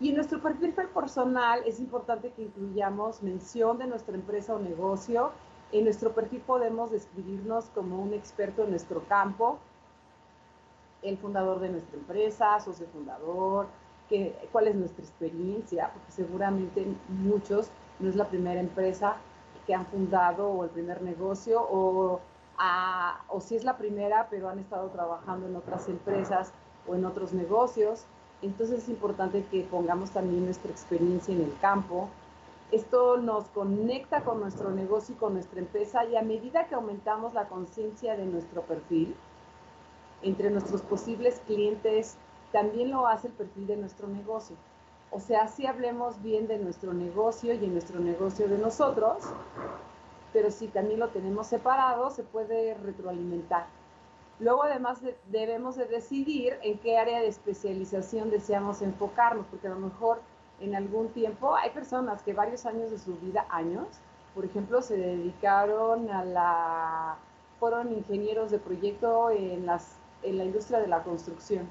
[0.00, 5.30] Y en nuestro perfil personal es importante que incluyamos mención de nuestra empresa o negocio.
[5.72, 9.58] En nuestro perfil podemos describirnos como un experto en nuestro campo,
[11.02, 13.66] el fundador de nuestra empresa, socio fundador,
[14.08, 19.16] que, cuál es nuestra experiencia, porque seguramente muchos no es la primera empresa
[19.66, 22.20] que han fundado o el primer negocio, o,
[23.28, 26.52] o si es la primera, pero han estado trabajando en otras empresas
[26.88, 28.06] o en otros negocios.
[28.42, 32.08] Entonces es importante que pongamos también nuestra experiencia en el campo.
[32.72, 37.34] Esto nos conecta con nuestro negocio y con nuestra empresa y a medida que aumentamos
[37.34, 39.14] la conciencia de nuestro perfil
[40.22, 42.16] entre nuestros posibles clientes,
[42.52, 44.56] también lo hace el perfil de nuestro negocio.
[45.10, 49.18] O sea, si hablemos bien de nuestro negocio y en nuestro negocio de nosotros,
[50.32, 53.66] pero si también lo tenemos separado, se puede retroalimentar.
[54.40, 59.78] Luego además debemos de decidir en qué área de especialización deseamos enfocarnos, porque a lo
[59.78, 60.20] mejor
[60.60, 63.86] en algún tiempo hay personas que varios años de su vida, años,
[64.34, 67.16] por ejemplo, se dedicaron a la,
[67.58, 71.68] fueron ingenieros de proyecto en, las, en la industria de la construcción.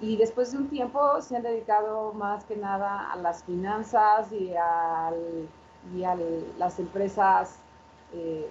[0.00, 4.54] Y después de un tiempo se han dedicado más que nada a las finanzas y
[4.54, 5.48] al
[5.94, 6.16] y a
[6.58, 7.56] las empresas
[8.12, 8.48] eh,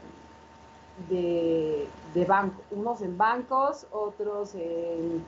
[1.09, 5.23] de, de banco, unos en bancos, otros en,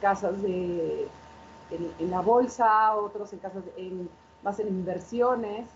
[0.00, 1.08] casas de,
[1.70, 4.08] en, la bolsa, otros en casas, en,
[4.42, 5.66] más en inversiones.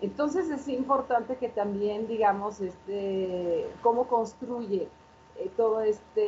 [0.00, 4.88] Entonces es importante que también, digamos, este, cómo construye
[5.36, 6.20] eh, toda esta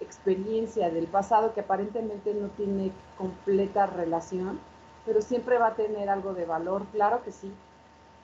[0.00, 4.58] experiencia del pasado que aparentemente no tiene completa relación,
[5.04, 7.52] pero siempre va a tener algo de valor, claro que sí,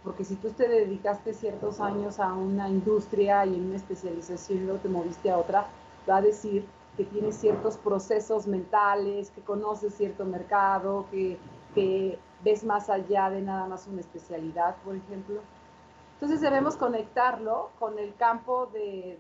[0.06, 4.60] porque si tú te dedicaste ciertos años a una industria y en una especialización y
[4.62, 5.66] luego te moviste a otra,
[6.08, 6.64] va a decir
[6.96, 11.38] que tienes ciertos procesos mentales, que conoces cierto mercado, que,
[12.44, 15.40] ves más allá de nada más una especialidad, por ejemplo.
[16.14, 19.18] Entonces debemos conectarlo con el campo de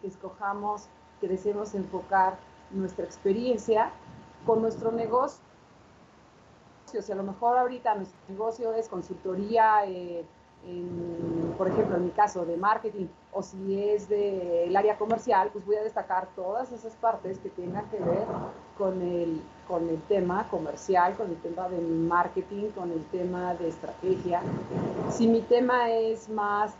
[0.00, 0.88] que escojamos,
[1.20, 2.36] que deseemos enfocar
[2.72, 3.92] nuestra experiencia
[4.44, 5.43] con nuestro negocio
[7.02, 10.24] si a lo mejor ahorita nuestro negocio es consultoría, eh,
[11.58, 15.76] por ejemplo, en mi caso de marketing, o si es del área comercial, pues voy
[15.76, 18.24] a destacar todas esas partes que tengan que ver
[18.78, 23.68] con el, con el tema comercial, con el tema de marketing, con el tema de
[23.68, 24.40] estrategia.
[25.10, 26.74] Si mi tema es más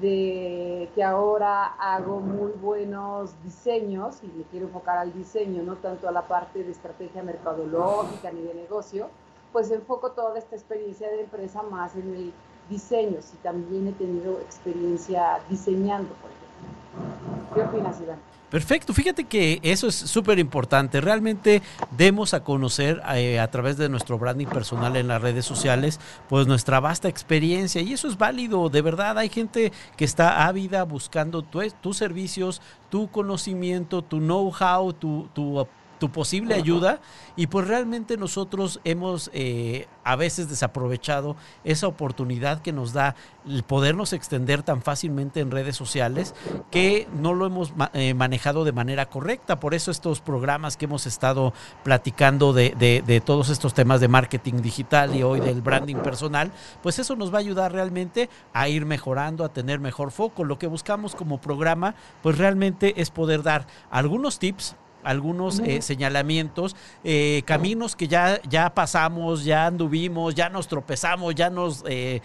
[0.00, 6.08] de que ahora hago muy buenos diseños y me quiero enfocar al diseño, no tanto
[6.08, 9.08] a la parte de estrategia mercadológica ni de negocio,
[9.52, 12.32] pues enfoco toda esta experiencia de empresa más en el
[12.68, 17.54] diseño, si también he tenido experiencia diseñando, por ejemplo.
[17.54, 18.18] ¿Qué opinas, Iván?
[18.50, 21.00] Perfecto, fíjate que eso es súper importante.
[21.00, 25.98] Realmente demos a conocer eh, a través de nuestro branding personal en las redes sociales,
[26.28, 29.18] pues nuestra vasta experiencia y eso es válido, de verdad.
[29.18, 35.66] Hay gente que está ávida buscando tus servicios, tu conocimiento, tu know-how, tu, tu
[35.98, 37.00] tu posible ayuda
[37.36, 43.14] y pues realmente nosotros hemos eh, a veces desaprovechado esa oportunidad que nos da
[43.46, 46.34] el podernos extender tan fácilmente en redes sociales
[46.70, 49.60] que no lo hemos eh, manejado de manera correcta.
[49.60, 54.62] Por eso estos programas que hemos estado platicando de, de, todos estos temas de marketing
[54.62, 58.86] digital y hoy del branding personal, pues eso nos va a ayudar realmente a ir
[58.86, 60.44] mejorando, a tener mejor foco.
[60.44, 64.76] Lo que buscamos como programa, pues realmente es poder dar algunos tips
[65.06, 71.48] algunos eh, señalamientos, eh, caminos que ya, ya pasamos, ya anduvimos, ya nos tropezamos, ya
[71.48, 72.20] nos eh,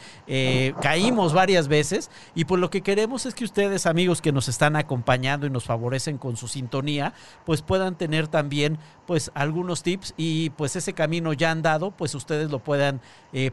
[0.81, 2.09] caímos varias veces.
[2.33, 5.65] Y pues lo que queremos es que ustedes, amigos que nos están acompañando y nos
[5.65, 7.13] favorecen con su sintonía,
[7.45, 12.49] pues puedan tener también pues algunos tips y pues ese camino ya andado, pues ustedes
[12.49, 13.01] lo puedan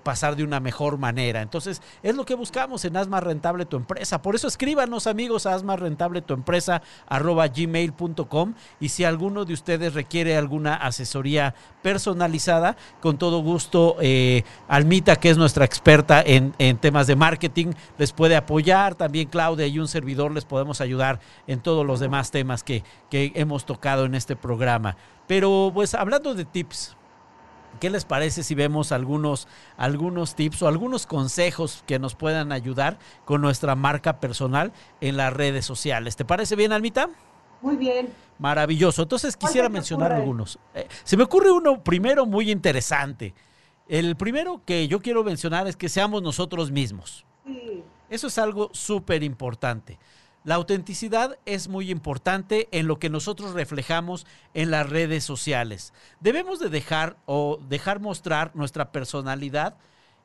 [0.03, 1.43] pasar de una mejor manera.
[1.43, 4.23] Entonces, es lo que buscamos en Haz Más Rentable Tu Empresa.
[4.23, 8.55] Por eso escríbanos, amigos, a Haz Más Rentable Tu Empresa, arroba gmail.com.
[8.81, 11.53] Y si alguno de ustedes requiere alguna asesoría
[11.83, 18.13] personalizada, con todo gusto, eh, Almita, que es nuestra experta en, temas de marketing, les
[18.13, 18.95] puede apoyar.
[18.95, 23.33] También Claudia y un servidor les podemos ayudar en todos los demás temas que, que
[23.35, 24.97] hemos tocado en este programa.
[25.27, 26.95] Pero pues hablando de tips,
[27.81, 29.47] ¿Qué les parece si vemos algunos,
[29.77, 35.33] algunos tips o algunos consejos que nos puedan ayudar con nuestra marca personal en las
[35.33, 36.17] redes sociales?
[36.17, 37.09] ¿Te parece bien, Almita?
[37.61, 38.09] Muy bien.
[38.39, 39.03] Maravilloso.
[39.03, 40.59] Entonces quisiera mencionar algunos.
[40.75, 43.35] Eh, se me ocurre uno primero muy interesante.
[43.89, 47.25] El primero que yo quiero mencionar es que seamos nosotros mismos.
[47.47, 47.83] Sí.
[48.11, 49.99] Eso es algo súper importante.
[50.45, 55.93] La autenticidad es muy importante en lo que nosotros reflejamos en las redes sociales.
[56.21, 59.77] Debemos de dejar o dejar mostrar nuestra personalidad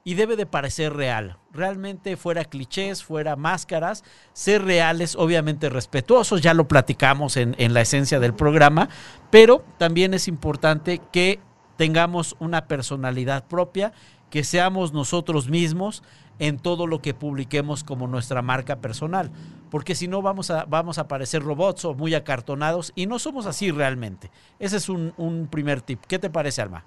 [0.03, 1.37] y debe de parecer real.
[1.51, 7.81] Realmente fuera clichés, fuera máscaras, ser reales, obviamente respetuosos, ya lo platicamos en, en la
[7.81, 8.89] esencia del programa,
[9.29, 11.39] pero también es importante que
[11.77, 13.93] tengamos una personalidad propia,
[14.29, 16.03] que seamos nosotros mismos
[16.39, 19.31] en todo lo que publiquemos como nuestra marca personal,
[19.69, 23.45] porque si no vamos a, vamos a parecer robots o muy acartonados y no somos
[23.45, 24.31] así realmente.
[24.59, 26.01] Ese es un, un primer tip.
[26.07, 26.85] ¿Qué te parece, Alma?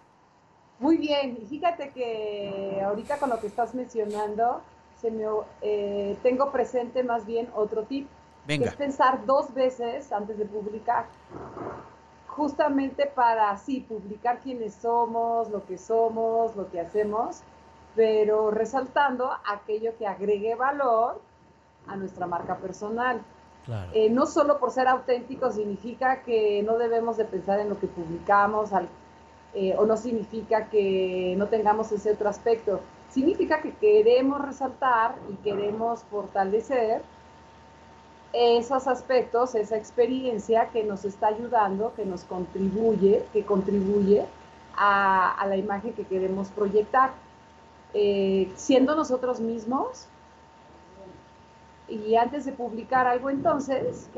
[0.79, 4.61] Muy bien, fíjate que ahorita con lo que estás mencionando,
[5.01, 5.25] se me,
[5.63, 8.09] eh, tengo presente más bien otro tip,
[8.47, 11.07] que es pensar dos veces antes de publicar,
[12.29, 17.41] justamente para sí, publicar quiénes somos, lo que somos, lo que hacemos,
[17.95, 21.21] pero resaltando aquello que agregue valor
[21.87, 23.23] a nuestra marca personal.
[23.93, 27.89] Eh, no solo por ser auténtico significa que no debemos de pensar en lo que
[27.89, 28.89] publicamos, al
[29.59, 32.81] eh, o no significa que no tengamos ese otro aspecto.
[33.09, 37.01] Significa que queremos resaltar y queremos fortalecer
[38.35, 44.27] esos aspectos, esa experiencia que nos está ayudando, que nos contribuye, que contribuye
[44.77, 47.13] a, la imagen que queremos proyectar.
[47.95, 50.07] eh, siendo nosotros mismos.
[51.89, 54.11] Y antes de publicar algo entonces,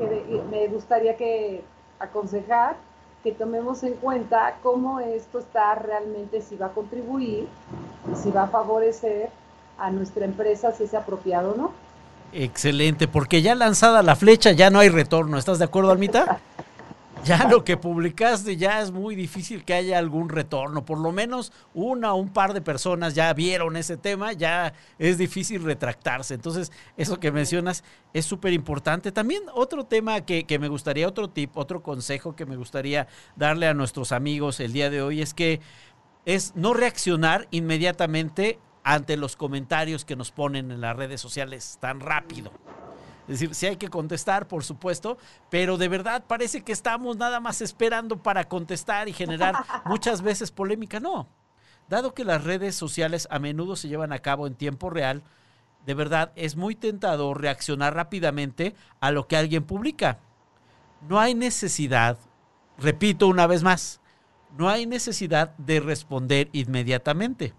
[0.51, 1.63] me gustaría que
[1.99, 2.75] aconsejar
[3.23, 7.47] que tomemos en cuenta cómo esto está realmente, si va a contribuir,
[8.21, 9.29] si va a favorecer
[9.77, 11.71] a nuestra empresa, si es apropiado o no.
[12.31, 15.37] Excelente, porque ya lanzada la flecha ya no hay retorno.
[15.37, 16.39] ¿Estás de acuerdo, Almita?
[17.23, 20.85] ya lo que publicaste ya es muy difícil que haya algún retorno.
[20.85, 25.17] Por lo menos una o un par de personas ya vieron ese tema, ya es
[25.17, 26.33] difícil retractarse.
[26.33, 29.11] Entonces, eso que mencionas es súper importante.
[29.11, 33.67] También otro tema que, que, me gustaría, otro tip, otro consejo que me gustaría darle
[33.67, 35.61] a nuestros amigos el día de hoy es que
[36.25, 41.99] es no reaccionar inmediatamente ante los comentarios que nos ponen en las redes sociales tan
[41.99, 42.51] rápido.
[43.29, 45.19] Es decir, sí hay que contestar, por supuesto,
[45.51, 49.53] pero de verdad parece que estamos nada más esperando para contestar y generar
[49.85, 50.99] muchas veces polémica.
[50.99, 51.27] No.
[51.87, 55.21] Dado que las redes sociales a menudo se llevan a cabo en tiempo real,
[55.85, 60.17] de verdad es muy tentador reaccionar rápidamente a lo que alguien publica.
[61.07, 62.17] No hay necesidad,
[62.79, 64.01] repito una vez más,
[64.57, 67.53] no hay necesidad de responder inmediatamente.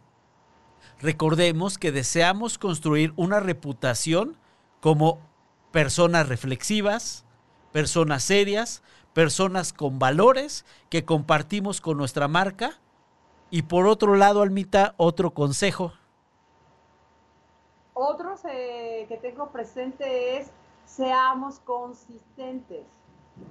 [1.00, 4.36] Recordemos que deseamos construir una reputación
[4.80, 5.29] como
[5.70, 7.24] personas reflexivas,
[7.72, 12.78] personas serias, personas con valores que compartimos con nuestra marca.
[13.50, 15.92] Y por otro lado, Almita, otro consejo.
[17.94, 20.50] Otro que tengo presente es
[20.84, 22.86] seamos consistentes,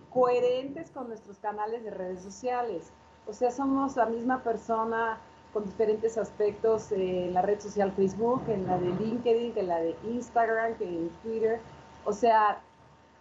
[0.10, 2.92] coherentes con nuestros canales de redes sociales.
[3.28, 5.20] O sea, somos la misma persona
[5.54, 9.96] con diferentes aspectos en la red social Facebook, en la de LinkedIn, en la de
[10.06, 11.60] Instagram, en Twitter.
[12.06, 12.62] O sea,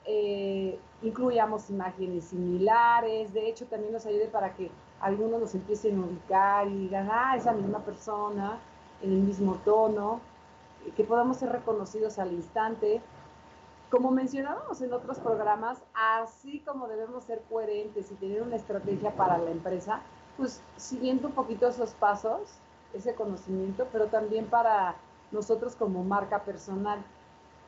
[0.05, 4.71] eh, incluyamos imágenes similares, de hecho también nos ayude para que
[5.01, 8.59] algunos nos empiecen a ubicar y digan, ah, esa misma persona,
[9.03, 10.21] en el mismo tono,
[10.97, 13.01] que podamos ser reconocidos al instante.
[13.91, 19.39] Como mencionábamos en otros programas, así como debemos ser coherentes y tener una estrategia para
[19.39, 20.01] la empresa,
[20.37, 22.41] pues siguiendo un poquito esos pasos,
[22.93, 24.97] ese conocimiento, pero también para
[25.33, 27.03] nosotros como marca personal.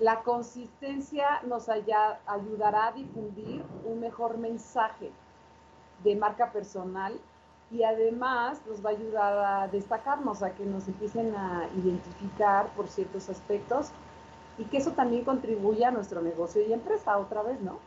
[0.01, 5.11] La consistencia nos ayudará a difundir un mejor mensaje
[6.03, 7.21] de marca personal
[7.71, 12.89] y además nos va a ayudar a destacarnos, a que nos empiecen a identificar por
[12.89, 13.89] ciertos aspectos
[14.57, 17.79] y que eso también contribuya a nuestro negocio y empresa otra vez, ¿no?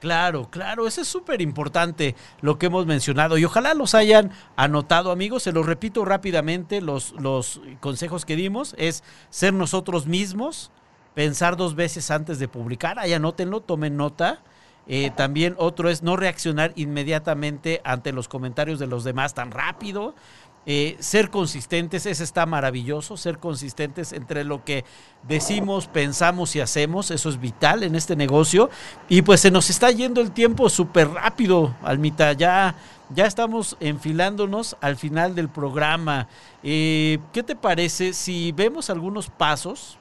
[0.00, 5.10] Claro, claro, eso es súper importante lo que hemos mencionado y ojalá los hayan anotado
[5.10, 10.70] amigos, se los repito rápidamente, los, los consejos que dimos es ser nosotros mismos,
[11.18, 13.00] pensar dos veces antes de publicar.
[13.00, 14.40] Ahí anótenlo, tomen nota.
[14.86, 20.14] Eh, también otro es no reaccionar inmediatamente ante los comentarios de los demás tan rápido.
[20.64, 24.84] Eh, ser consistentes, ese está maravilloso, ser consistentes entre lo que
[25.24, 28.70] decimos, pensamos y hacemos, eso es vital en este negocio.
[29.08, 32.76] Y pues se nos está yendo el tiempo súper rápido, Almita, ya,
[33.12, 36.28] ya estamos enfilándonos al final del programa.
[36.62, 39.98] Eh, ¿Qué te parece si vemos algunos pasos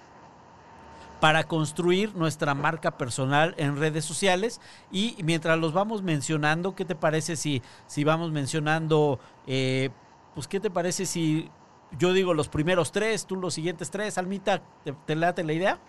[1.19, 4.61] para construir nuestra marca personal en redes sociales.
[4.91, 9.89] Y mientras los vamos mencionando, ¿qué te parece si, si vamos mencionando, eh,
[10.35, 11.49] pues qué te parece si
[11.97, 14.61] yo digo los primeros tres, tú los siguientes tres, Almita,
[15.05, 15.79] ¿te, late la idea?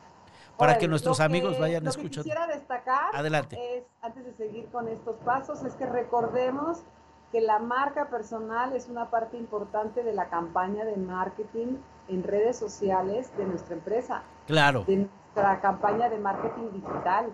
[0.56, 2.24] Para que nuestros amigos vayan lo escuchando.
[2.24, 3.78] Que quisiera destacar, Adelante.
[3.78, 6.82] Es, antes de seguir con estos pasos, es que recordemos
[7.30, 11.76] que la marca personal es una parte importante de la campaña de marketing
[12.08, 14.22] en redes sociales de nuestra empresa.
[14.46, 14.84] Claro.
[14.84, 15.08] De
[15.38, 17.26] nuestra campaña de marketing digital.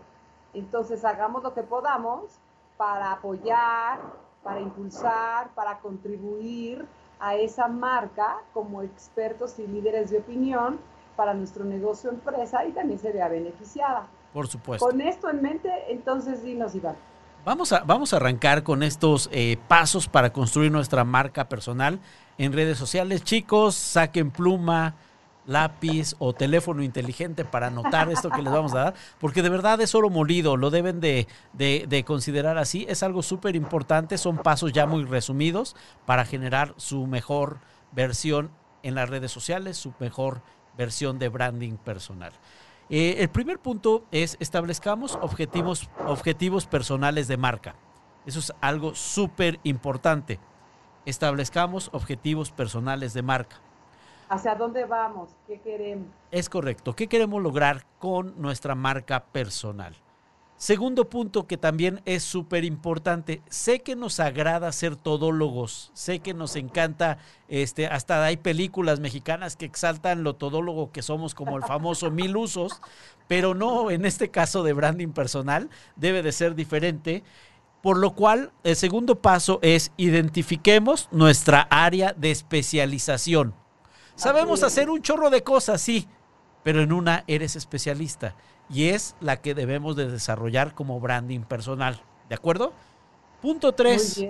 [0.52, 2.38] Entonces, hagamos lo que podamos
[2.76, 3.98] para apoyar,
[4.42, 6.84] para impulsar, para contribuir
[7.18, 10.78] a esa marca como expertos y líderes de opinión
[11.16, 14.07] para nuestro negocio empresa y también se vea beneficiada.
[14.32, 14.84] Por supuesto.
[14.84, 16.96] Con esto en mente, entonces dinos, Iván.
[17.44, 22.00] Vamos a, vamos a arrancar con estos eh, pasos para construir nuestra marca personal
[22.36, 23.22] en redes sociales.
[23.22, 24.94] Chicos, saquen pluma,
[25.47, 29.80] lápiz o teléfono inteligente para anotar esto que les vamos a dar, porque de verdad
[29.80, 32.86] es oro molido, lo deben de, de considerar así.
[32.88, 35.76] Es algo súper importante, son pasos ya muy resumidos
[36.07, 37.59] para generar su mejor
[37.92, 38.51] versión
[38.82, 40.42] en las redes sociales, su mejor
[40.76, 42.32] versión de branding personal.
[42.90, 47.74] Eh, el primer punto es establezcamos objetivos, objetivos personales de marca.
[48.26, 50.38] Eso es algo súper importante.
[51.07, 53.61] Establezcamos objetivos personales de marca.
[54.35, 55.30] ¿Hacia dónde vamos?
[55.47, 56.09] ¿Qué queremos?
[56.32, 56.97] Es correcto.
[56.97, 59.95] ¿Qué queremos lograr con nuestra marca personal?
[60.57, 66.35] Segundo punto que también es súper importante, sé que nos agrada ser todólogos, sé que
[66.35, 71.62] nos encanta, este, hasta hay películas mexicanas que exaltan lo todólogo que somos como el
[71.62, 72.80] famoso mil usos,
[73.28, 77.22] pero no, en este caso de branding personal debe de ser diferente.
[77.82, 83.55] Por lo cual, el segundo paso es identifiquemos nuestra área de especialización.
[84.17, 86.09] Sabemos hacer un chorro de cosas, sí,
[86.62, 88.35] pero en una eres especialista
[88.71, 92.01] y es la que debemos de desarrollar como branding personal.
[92.29, 92.73] ¿De acuerdo?
[93.43, 94.27] Punto 3.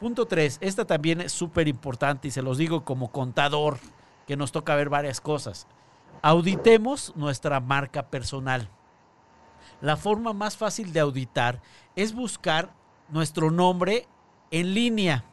[0.00, 0.58] Punto 3.
[0.60, 3.78] Esta también es súper importante y se los digo como contador,
[4.26, 5.66] que nos toca ver varias cosas.
[6.20, 8.68] Auditemos nuestra marca personal.
[9.80, 11.62] La forma más fácil de auditar
[11.96, 12.74] es buscar
[13.08, 14.06] nuestro nombre
[14.50, 15.24] en línea.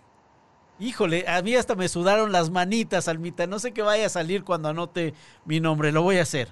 [0.77, 3.47] Híjole, a mí hasta me sudaron las manitas, Almita.
[3.47, 5.13] No sé qué vaya a salir cuando anote
[5.45, 5.93] mi nombre.
[5.93, 6.49] Lo voy a hacer.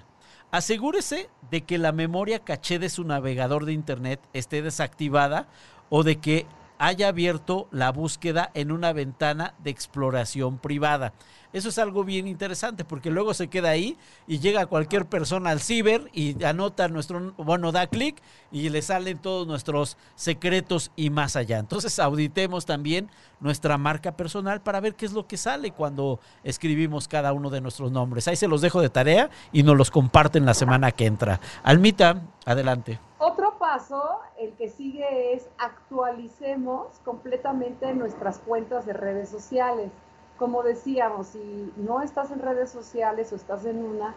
[0.50, 5.48] Asegúrese de que la memoria caché de su navegador de Internet esté desactivada
[5.90, 6.46] o de que
[6.78, 11.12] haya abierto la búsqueda en una ventana de exploración privada.
[11.54, 13.96] Eso es algo bien interesante porque luego se queda ahí
[14.26, 18.20] y llega cualquier persona al ciber y anota nuestro, bueno, da clic
[18.50, 21.58] y le salen todos nuestros secretos y más allá.
[21.60, 23.08] Entonces auditemos también
[23.38, 27.60] nuestra marca personal para ver qué es lo que sale cuando escribimos cada uno de
[27.60, 28.26] nuestros nombres.
[28.26, 31.38] Ahí se los dejo de tarea y nos los comparten la semana que entra.
[31.62, 32.98] Almita, adelante.
[33.26, 39.90] Otro paso, el que sigue es actualicemos completamente nuestras cuentas de redes sociales
[40.38, 44.14] como decíamos, si no estás en redes sociales o estás en una,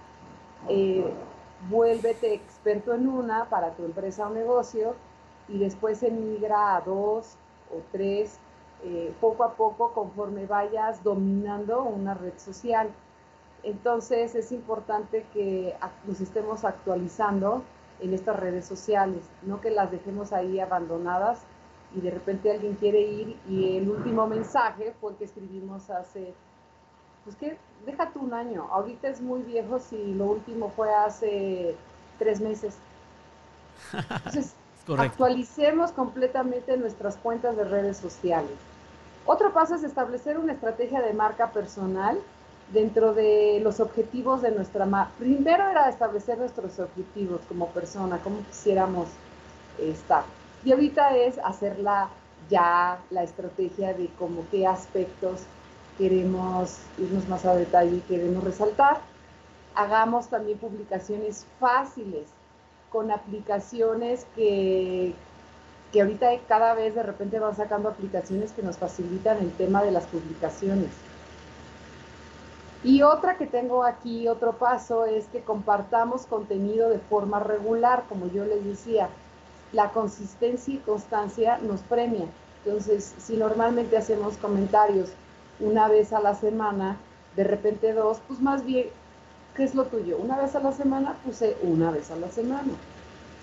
[0.67, 1.13] eh,
[1.69, 4.95] vuélvete experto en una para tu empresa o negocio
[5.47, 7.35] y después emigra a dos
[7.71, 8.39] o tres,
[8.83, 12.89] eh, poco a poco conforme vayas dominando una red social.
[13.63, 17.61] Entonces es importante que nos estemos actualizando
[17.99, 21.39] en estas redes sociales, no que las dejemos ahí abandonadas
[21.95, 26.33] y de repente alguien quiere ir y el último mensaje fue el que escribimos hace,
[27.23, 31.75] pues que déjate un año, ahorita es muy viejo si lo último fue hace
[32.19, 32.77] tres meses.
[33.93, 34.53] Entonces,
[34.97, 38.57] actualicemos completamente nuestras cuentas de redes sociales.
[39.25, 42.17] Otro paso es establecer una estrategia de marca personal
[42.73, 45.11] dentro de los objetivos de nuestra marca.
[45.19, 49.07] Primero era establecer nuestros objetivos como persona, cómo quisiéramos
[49.79, 50.23] estar.
[50.65, 52.09] Y ahorita es hacerla
[52.49, 55.41] ya la estrategia de cómo qué aspectos
[55.97, 58.99] queremos irnos más a detalle y queremos resaltar.
[59.75, 62.27] Hagamos también publicaciones fáciles
[62.89, 65.13] con aplicaciones que,
[65.91, 69.91] que ahorita cada vez de repente van sacando aplicaciones que nos facilitan el tema de
[69.91, 70.89] las publicaciones.
[72.83, 78.27] Y otra que tengo aquí, otro paso, es que compartamos contenido de forma regular, como
[78.27, 79.09] yo les decía
[79.73, 82.25] la consistencia y constancia nos premia.
[82.63, 85.09] Entonces, si normalmente hacemos comentarios
[85.59, 86.97] una vez a la semana,
[87.35, 88.87] de repente dos, pues más bien,
[89.55, 90.17] ¿qué es lo tuyo?
[90.17, 92.73] Una vez a la semana, puse una vez a la semana.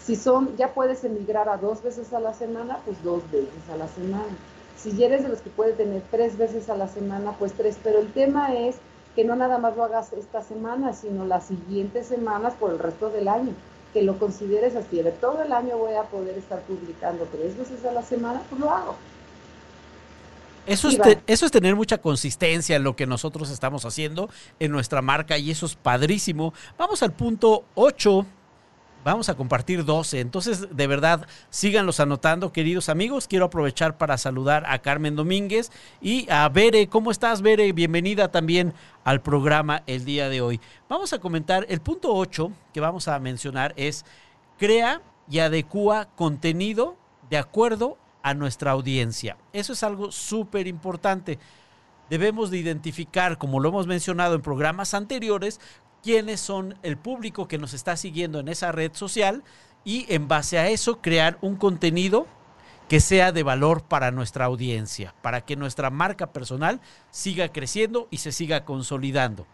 [0.00, 3.76] Si son, ya puedes emigrar a dos veces a la semana, pues dos veces a
[3.76, 4.36] la semana.
[4.76, 7.78] Si eres de los que puede tener tres veces a la semana, pues tres.
[7.82, 8.76] Pero el tema es
[9.14, 13.10] que no nada más lo hagas esta semana, sino las siguientes semanas por el resto
[13.10, 13.52] del año
[13.94, 17.84] que lo consideres así, de todo el año voy a poder estar publicando tres veces
[17.84, 18.96] a la semana, pues lo hago.
[20.66, 25.00] Eso es, eso es tener mucha consistencia en lo que nosotros estamos haciendo en nuestra
[25.00, 26.52] marca y eso es padrísimo.
[26.76, 28.26] Vamos al punto 8
[29.04, 30.20] Vamos a compartir 12.
[30.20, 33.28] Entonces, de verdad, síganlos anotando, queridos amigos.
[33.28, 36.86] Quiero aprovechar para saludar a Carmen Domínguez y a Bere.
[36.88, 37.70] ¿Cómo estás, Bere?
[37.72, 38.72] Bienvenida también
[39.04, 40.58] al programa el día de hoy.
[40.88, 44.06] Vamos a comentar el punto 8 que vamos a mencionar es
[44.58, 46.96] crea y adecua contenido
[47.28, 49.36] de acuerdo a nuestra audiencia.
[49.52, 51.38] Eso es algo súper importante
[52.10, 55.60] debemos de identificar, como lo hemos mencionado en programas anteriores,
[56.04, 59.42] quiénes son el público que nos está siguiendo en esa red social
[59.84, 62.26] y en base a eso crear un contenido
[62.90, 68.18] que sea de valor para nuestra audiencia, para que nuestra marca personal siga creciendo y
[68.18, 69.46] se siga consolidando.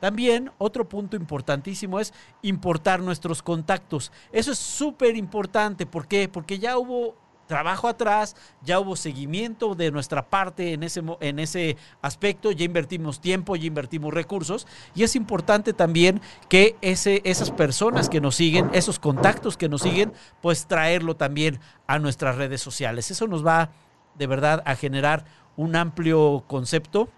[0.00, 4.10] También otro punto importantísimo es importar nuestros contactos.
[4.32, 5.86] Eso es súper importante.
[5.86, 6.28] ¿Por qué?
[6.28, 7.14] Porque ya hubo
[7.52, 13.20] trabajo atrás, ya hubo seguimiento de nuestra parte en ese, en ese aspecto, ya invertimos
[13.20, 18.70] tiempo, ya invertimos recursos y es importante también que ese, esas personas que nos siguen,
[18.72, 23.10] esos contactos que nos siguen, pues traerlo también a nuestras redes sociales.
[23.10, 23.68] Eso nos va
[24.14, 27.10] de verdad a generar un amplio concepto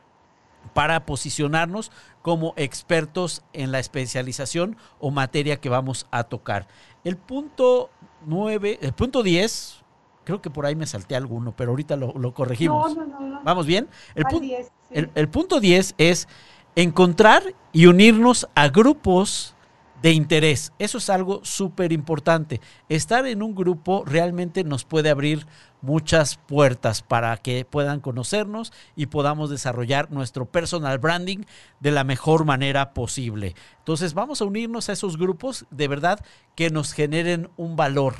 [0.72, 6.66] para posicionarnos como expertos en la especialización o materia que vamos a tocar.
[7.04, 7.90] El punto
[8.26, 9.83] 9, el punto 10,
[10.24, 12.94] creo que por ahí me salté alguno, pero ahorita lo, lo corregimos.
[12.96, 13.40] No, no, no, no.
[13.44, 13.88] ¿Vamos bien?
[14.14, 14.70] El, pu- 10, sí.
[14.92, 16.28] el- el punto 10 es
[16.76, 19.54] encontrar y unirnos a grupos
[20.02, 20.72] de interés.
[20.78, 22.60] Eso es algo súper importante.
[22.90, 25.46] Estar en un grupo realmente nos puede abrir
[25.80, 31.44] muchas puertas para que puedan conocernos y podamos desarrollar nuestro personal branding
[31.80, 33.54] de la mejor manera posible.
[33.78, 36.20] Entonces vamos a unirnos a esos grupos de verdad
[36.54, 38.14] que nos generen un valor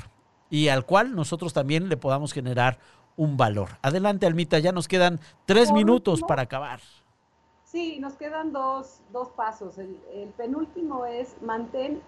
[0.49, 2.77] y al cual nosotros también le podamos generar
[3.17, 3.69] un valor.
[3.81, 6.79] Adelante, Almita, ya nos quedan tres minutos último, para acabar.
[7.63, 9.77] Sí, nos quedan dos, dos pasos.
[9.77, 12.01] El, el penúltimo es mantén,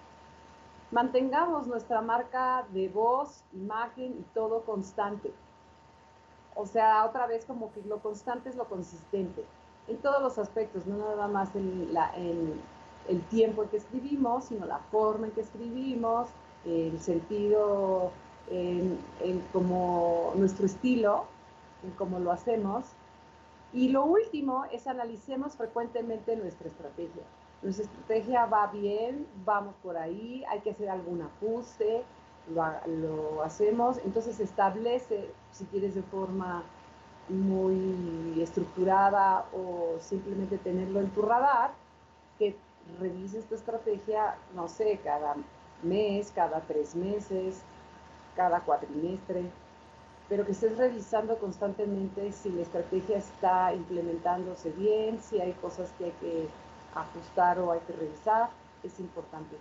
[0.91, 5.31] mantengamos nuestra marca de voz, imagen y todo constante.
[6.55, 9.45] O sea, otra vez como que lo constante es lo consistente
[9.87, 12.59] en todos los aspectos, no nada más en, la, en
[13.07, 16.27] el tiempo en que escribimos, sino la forma en que escribimos,
[16.65, 18.11] el sentido,
[18.49, 21.25] en, en como nuestro estilo,
[21.83, 22.85] en cómo lo hacemos.
[23.73, 27.23] Y lo último es analicemos frecuentemente nuestra estrategia.
[27.61, 32.03] Nuestra estrategia va bien, vamos por ahí, hay que hacer algún ajuste,
[32.53, 36.63] lo, lo hacemos, entonces establece, si quieres de forma
[37.29, 41.71] muy estructurada o simplemente tenerlo en tu radar,
[42.39, 42.55] que
[42.99, 45.35] revises tu estrategia, no sé, cada
[45.83, 47.61] mes, cada tres meses,
[48.37, 49.41] cada cuatrimestre,
[50.29, 56.05] pero que estés revisando constantemente si la estrategia está implementándose bien, si hay cosas que
[56.05, 56.47] hay que
[56.95, 58.49] ajustar o hay que revisar,
[58.83, 59.57] es importante.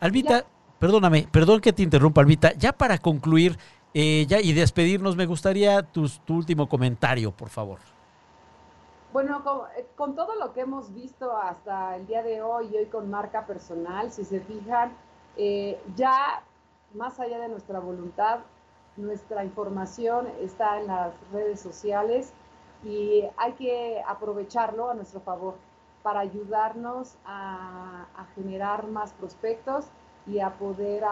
[0.00, 0.44] Alvita,
[0.78, 2.52] perdóname, perdón que te interrumpa, Alvita.
[2.54, 3.56] Ya para concluir
[3.94, 7.78] eh, ya y despedirnos, me gustaría tus- tu último comentario, por favor.
[9.12, 12.76] Bueno, con, eh, con todo lo que hemos visto hasta el día de hoy y
[12.76, 14.92] hoy con marca personal, si se fijan,
[15.36, 16.42] eh, ya
[16.94, 18.40] más allá de nuestra voluntad,
[18.96, 22.32] nuestra información está en las redes sociales
[22.84, 25.54] y hay que aprovecharlo a nuestro favor
[26.02, 29.86] para ayudarnos a, generar más prospectos
[30.26, 31.02] y a poder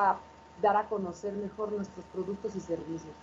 [0.62, 3.14] dar a conocer mejor nuestros productos y servicios.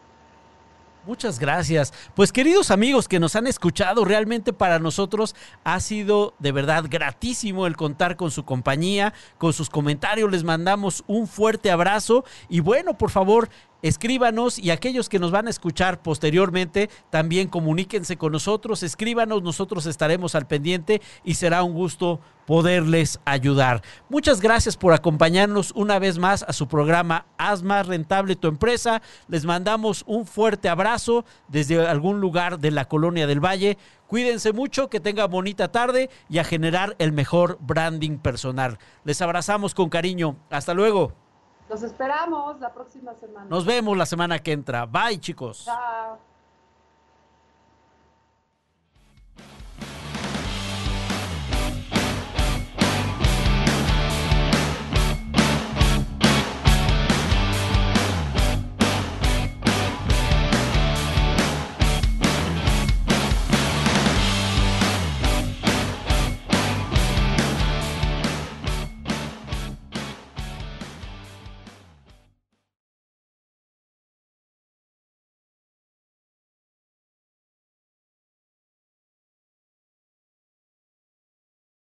[1.05, 1.93] Muchas gracias.
[2.15, 7.67] Pues queridos amigos que nos han escuchado, realmente para nosotros ha sido de verdad gratísimo
[7.67, 10.31] el contar con su compañía, con sus comentarios.
[10.31, 13.49] Les mandamos un fuerte abrazo y bueno, por favor,
[13.87, 19.85] escríbanos y aquellos que nos van a escuchar posteriormente, también comuníquense con nosotros, escríbanos, nosotros
[19.85, 23.83] estaremos al pendiente y será un gusto poderles ayudar.
[24.09, 29.03] Muchas gracias por acompañarnos una vez más a su programa Haz más rentable tu empresa.
[29.27, 33.77] Les mandamos un fuerte abrazo desde algún lugar de la colonia del Valle.
[34.07, 38.79] Cuídense mucho, que tengan bonita tarde y a generar el mejor branding personal.
[39.03, 40.37] Les abrazamos con cariño.
[40.49, 41.24] Hasta luego.
[41.69, 43.47] Los esperamos la próxima semana.
[43.49, 44.85] Nos vemos la semana que entra.
[44.85, 45.65] Bye, chicos.
[45.65, 46.19] Chao.